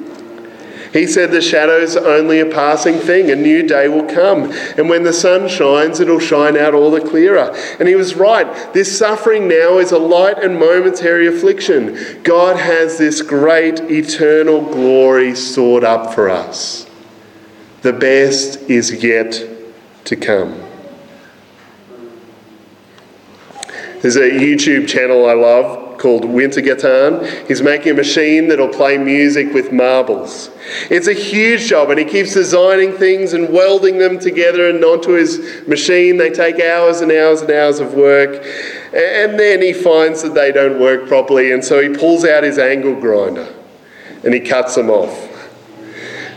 He 0.92 1.06
said 1.06 1.30
the 1.30 1.40
shadow's 1.40 1.96
only 1.96 2.40
a 2.40 2.46
passing 2.46 2.98
thing. 2.98 3.30
A 3.30 3.36
new 3.36 3.62
day 3.62 3.88
will 3.88 4.06
come. 4.06 4.52
And 4.76 4.88
when 4.88 5.02
the 5.02 5.12
sun 5.12 5.48
shines, 5.48 6.00
it'll 6.00 6.18
shine 6.18 6.56
out 6.56 6.74
all 6.74 6.90
the 6.90 7.00
clearer. 7.00 7.54
And 7.78 7.88
he 7.88 7.94
was 7.94 8.14
right. 8.14 8.72
This 8.72 8.96
suffering 8.96 9.48
now 9.48 9.78
is 9.78 9.92
a 9.92 9.98
light 9.98 10.38
and 10.38 10.58
momentary 10.58 11.26
affliction. 11.26 12.22
God 12.22 12.56
has 12.56 12.98
this 12.98 13.22
great 13.22 13.80
eternal 13.90 14.62
glory 14.62 15.34
stored 15.34 15.84
up 15.84 16.14
for 16.14 16.28
us. 16.28 16.88
The 17.82 17.92
best 17.92 18.60
is 18.70 19.02
yet 19.02 19.42
to 20.04 20.16
come. 20.16 20.62
There's 24.02 24.16
a 24.16 24.30
YouTube 24.30 24.88
channel 24.88 25.28
I 25.28 25.34
love 25.34 25.85
called 25.98 26.24
Wintergatan. 26.24 27.46
He's 27.46 27.62
making 27.62 27.92
a 27.92 27.94
machine 27.94 28.48
that'll 28.48 28.68
play 28.68 28.98
music 28.98 29.52
with 29.52 29.72
marbles. 29.72 30.50
It's 30.90 31.06
a 31.06 31.12
huge 31.12 31.66
job, 31.68 31.90
and 31.90 31.98
he 31.98 32.04
keeps 32.04 32.34
designing 32.34 32.92
things 32.92 33.32
and 33.32 33.52
welding 33.52 33.98
them 33.98 34.18
together 34.18 34.68
and 34.68 34.84
onto 34.84 35.12
his 35.12 35.66
machine. 35.66 36.16
They 36.16 36.30
take 36.30 36.60
hours 36.60 37.00
and 37.00 37.12
hours 37.12 37.42
and 37.42 37.50
hours 37.50 37.80
of 37.80 37.94
work, 37.94 38.44
and 38.94 39.38
then 39.38 39.62
he 39.62 39.72
finds 39.72 40.22
that 40.22 40.34
they 40.34 40.52
don't 40.52 40.80
work 40.80 41.08
properly, 41.08 41.52
and 41.52 41.64
so 41.64 41.80
he 41.80 41.96
pulls 41.96 42.24
out 42.24 42.42
his 42.42 42.58
angle 42.58 42.94
grinder 43.00 43.52
and 44.24 44.34
he 44.34 44.40
cuts 44.40 44.74
them 44.74 44.90
off. 44.90 45.32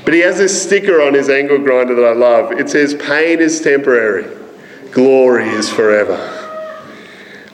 But 0.05 0.13
he 0.13 0.21
has 0.21 0.37
this 0.37 0.63
sticker 0.63 1.01
on 1.01 1.13
his 1.13 1.29
angle 1.29 1.57
grinder 1.57 1.95
that 1.95 2.05
I 2.05 2.13
love. 2.13 2.51
It 2.51 2.69
says, 2.69 2.95
Pain 2.95 3.39
is 3.39 3.61
temporary, 3.61 4.25
glory 4.91 5.49
is 5.49 5.69
forever. 5.69 6.48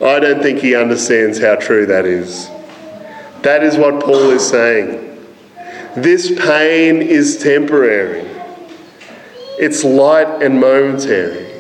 I 0.02 0.20
don't 0.20 0.42
think 0.42 0.60
he 0.60 0.76
understands 0.76 1.40
how 1.40 1.56
true 1.56 1.86
that 1.86 2.06
is. 2.06 2.48
That 3.44 3.64
is 3.64 3.78
what 3.78 4.04
Paul 4.04 4.32
is 4.32 4.48
saying. 4.48 5.02
This 5.96 6.30
pain 6.38 7.02
is 7.02 7.38
temporary, 7.38 8.30
it's 9.58 9.84
light 9.84 10.42
and 10.44 10.60
momentary. 10.60 11.54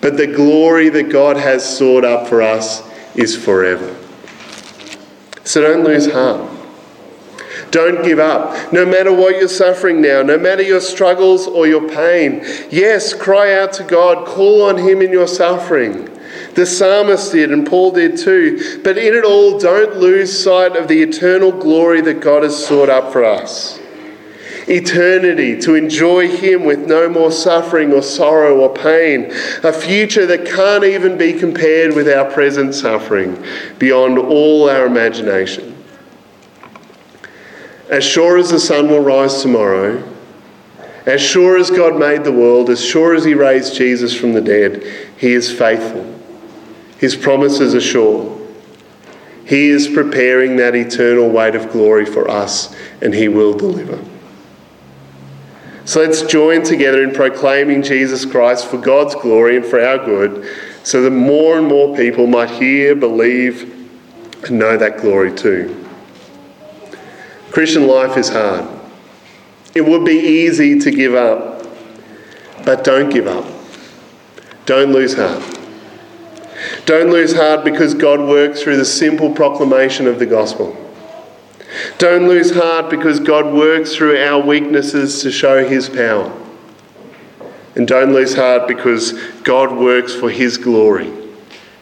But 0.00 0.16
the 0.16 0.26
glory 0.26 0.88
that 0.90 1.10
God 1.10 1.36
has 1.36 1.76
stored 1.76 2.04
up 2.04 2.28
for 2.28 2.40
us 2.40 2.82
is 3.14 3.36
forever. 3.36 3.96
So 5.44 5.60
don't 5.60 5.84
lose 5.84 6.10
heart. 6.10 6.50
Don't 7.70 8.02
give 8.04 8.18
up. 8.18 8.72
No 8.72 8.84
matter 8.84 9.12
what 9.12 9.36
you're 9.36 9.48
suffering 9.48 10.00
now, 10.00 10.22
no 10.22 10.38
matter 10.38 10.62
your 10.62 10.80
struggles 10.80 11.46
or 11.46 11.66
your 11.66 11.88
pain, 11.88 12.40
yes, 12.70 13.14
cry 13.14 13.54
out 13.54 13.72
to 13.74 13.84
God, 13.84 14.26
call 14.26 14.62
on 14.62 14.78
Him 14.78 15.02
in 15.02 15.10
your 15.12 15.28
suffering. 15.28 16.09
The 16.54 16.66
psalmist 16.66 17.32
did, 17.32 17.52
and 17.52 17.66
Paul 17.66 17.92
did 17.92 18.18
too. 18.18 18.80
But 18.82 18.98
in 18.98 19.14
it 19.14 19.24
all, 19.24 19.58
don't 19.58 19.96
lose 19.96 20.42
sight 20.42 20.76
of 20.76 20.88
the 20.88 21.02
eternal 21.02 21.52
glory 21.52 22.00
that 22.02 22.20
God 22.20 22.42
has 22.42 22.66
sought 22.66 22.88
up 22.88 23.12
for 23.12 23.24
us. 23.24 23.78
Eternity, 24.68 25.58
to 25.62 25.74
enjoy 25.74 26.28
Him 26.28 26.64
with 26.64 26.86
no 26.86 27.08
more 27.08 27.32
suffering 27.32 27.92
or 27.92 28.02
sorrow 28.02 28.58
or 28.58 28.72
pain. 28.72 29.32
A 29.62 29.72
future 29.72 30.26
that 30.26 30.46
can't 30.46 30.84
even 30.84 31.16
be 31.16 31.32
compared 31.32 31.94
with 31.94 32.08
our 32.08 32.30
present 32.30 32.74
suffering, 32.74 33.42
beyond 33.78 34.18
all 34.18 34.68
our 34.68 34.86
imagination. 34.86 35.76
As 37.88 38.04
sure 38.04 38.38
as 38.38 38.50
the 38.50 38.60
sun 38.60 38.88
will 38.88 39.00
rise 39.00 39.42
tomorrow, 39.42 40.08
as 41.06 41.20
sure 41.20 41.56
as 41.56 41.70
God 41.70 41.98
made 41.98 42.22
the 42.22 42.32
world, 42.32 42.70
as 42.70 42.84
sure 42.84 43.14
as 43.14 43.24
He 43.24 43.34
raised 43.34 43.74
Jesus 43.74 44.14
from 44.14 44.32
the 44.32 44.40
dead, 44.40 44.84
He 45.16 45.32
is 45.32 45.50
faithful. 45.50 46.19
His 47.00 47.16
promises 47.16 47.74
are 47.74 47.80
sure. 47.80 48.38
He 49.46 49.70
is 49.70 49.88
preparing 49.88 50.56
that 50.56 50.74
eternal 50.74 51.30
weight 51.30 51.54
of 51.54 51.72
glory 51.72 52.04
for 52.04 52.30
us, 52.30 52.76
and 53.00 53.14
He 53.14 53.26
will 53.26 53.54
deliver. 53.54 53.98
So 55.86 56.00
let's 56.00 56.20
join 56.22 56.62
together 56.62 57.02
in 57.02 57.12
proclaiming 57.12 57.82
Jesus 57.82 58.26
Christ 58.26 58.68
for 58.68 58.76
God's 58.76 59.14
glory 59.14 59.56
and 59.56 59.64
for 59.64 59.82
our 59.82 60.04
good, 60.04 60.46
so 60.82 61.00
that 61.00 61.10
more 61.10 61.56
and 61.56 61.66
more 61.66 61.96
people 61.96 62.26
might 62.26 62.50
hear, 62.50 62.94
believe, 62.94 63.62
and 64.44 64.58
know 64.58 64.76
that 64.76 64.98
glory 64.98 65.34
too. 65.34 65.74
Christian 67.50 67.86
life 67.86 68.18
is 68.18 68.28
hard. 68.28 68.68
It 69.74 69.80
would 69.80 70.04
be 70.04 70.18
easy 70.18 70.78
to 70.80 70.90
give 70.90 71.14
up, 71.14 71.66
but 72.66 72.84
don't 72.84 73.08
give 73.08 73.26
up. 73.26 73.46
Don't 74.66 74.92
lose 74.92 75.14
heart. 75.14 75.59
Don't 76.84 77.10
lose 77.10 77.34
heart 77.34 77.64
because 77.64 77.94
God 77.94 78.20
works 78.20 78.62
through 78.62 78.76
the 78.76 78.84
simple 78.84 79.32
proclamation 79.32 80.06
of 80.06 80.18
the 80.18 80.26
gospel. 80.26 80.76
Don't 81.98 82.26
lose 82.26 82.50
heart 82.50 82.90
because 82.90 83.20
God 83.20 83.54
works 83.54 83.94
through 83.94 84.18
our 84.18 84.44
weaknesses 84.44 85.22
to 85.22 85.30
show 85.30 85.66
his 85.66 85.88
power. 85.88 86.36
And 87.76 87.86
don't 87.86 88.12
lose 88.12 88.34
heart 88.34 88.66
because 88.66 89.12
God 89.42 89.76
works 89.76 90.14
for 90.14 90.30
his 90.30 90.58
glory 90.58 91.12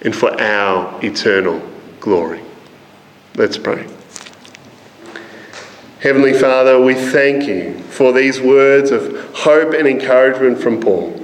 and 0.02 0.14
for 0.14 0.38
our 0.40 1.02
eternal 1.02 1.62
glory. 2.00 2.42
Let's 3.34 3.56
pray. 3.56 3.86
Heavenly 6.00 6.32
Father, 6.32 6.80
we 6.80 6.94
thank 6.94 7.48
you 7.48 7.76
for 7.84 8.12
these 8.12 8.40
words 8.40 8.92
of 8.92 9.34
hope 9.34 9.72
and 9.74 9.88
encouragement 9.88 10.60
from 10.60 10.80
Paul. 10.80 11.17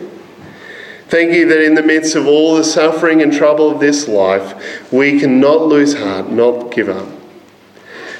Thank 1.15 1.33
you 1.33 1.47
that 1.47 1.63
in 1.63 1.77
the 1.77 1.83
midst 1.85 2.17
of 2.17 2.27
all 2.27 2.57
the 2.57 2.65
suffering 2.65 3.23
and 3.23 3.33
trouble 3.33 3.71
of 3.71 3.79
this 3.79 4.09
life, 4.09 4.93
we 4.93 5.21
cannot 5.21 5.69
lose 5.69 5.95
heart, 5.95 6.29
not 6.29 6.73
give 6.73 6.89
up. 6.89 7.07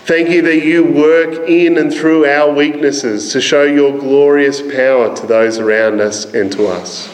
Thank 0.05 0.29
you 0.29 0.43
that 0.43 0.65
you 0.65 0.85
work 0.85 1.49
in 1.49 1.77
and 1.77 1.93
through 1.93 2.25
our 2.25 2.55
weaknesses 2.55 3.33
to 3.33 3.41
show 3.41 3.65
your 3.65 3.99
glorious 3.99 4.63
power 4.63 5.13
to 5.17 5.27
those 5.27 5.59
around 5.59 6.01
us 6.01 6.25
and 6.35 6.53
to 6.53 6.69
us. 6.69 7.09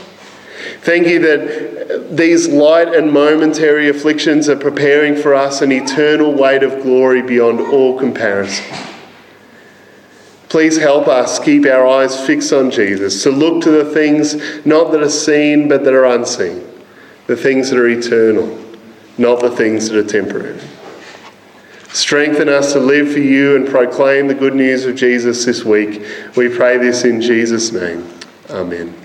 Thank 0.83 1.07
you 1.07 1.19
that 1.21 2.15
these 2.15 2.47
light 2.47 2.95
and 2.95 3.11
momentary 3.11 3.89
afflictions 3.89 4.51
are 4.51 4.57
preparing 4.57 5.17
for 5.17 5.35
us 5.35 5.63
an 5.63 5.73
eternal 5.73 6.31
weight 6.31 6.63
of 6.63 6.83
glory 6.83 7.23
beyond 7.23 7.59
all 7.59 7.99
comparison. 7.99 8.90
Please 10.51 10.77
help 10.77 11.07
us 11.07 11.39
keep 11.39 11.65
our 11.65 11.87
eyes 11.87 12.27
fixed 12.27 12.53
on 12.53 12.71
Jesus, 12.71 13.23
to 13.23 13.31
look 13.31 13.63
to 13.63 13.71
the 13.71 13.85
things 13.95 14.35
not 14.67 14.91
that 14.91 15.01
are 15.01 15.09
seen 15.09 15.69
but 15.69 15.85
that 15.85 15.95
are 15.95 16.07
unseen, 16.07 16.67
the 17.29 17.37
things 17.37 17.71
that 17.71 17.79
are 17.79 17.89
eternal, 17.89 18.59
not 19.17 19.41
the 19.41 19.51
things 19.51 19.89
that 19.89 19.97
are 19.97 20.07
temporary. 20.07 20.61
Strengthen 21.93 22.49
us 22.49 22.73
to 22.73 22.81
live 22.81 23.13
for 23.13 23.21
you 23.21 23.57
and 23.57 23.69
proclaim 23.69 24.29
the 24.29 24.35
good 24.35 24.55
news 24.55 24.85
of 24.85 24.97
Jesus 24.97 25.45
this 25.45 25.65
week. 25.65 26.05
We 26.37 26.49
pray 26.49 26.79
this 26.79 27.05
in 27.05 27.21
Jesus' 27.21 27.73
name. 27.73 28.09
Amen. 28.51 29.00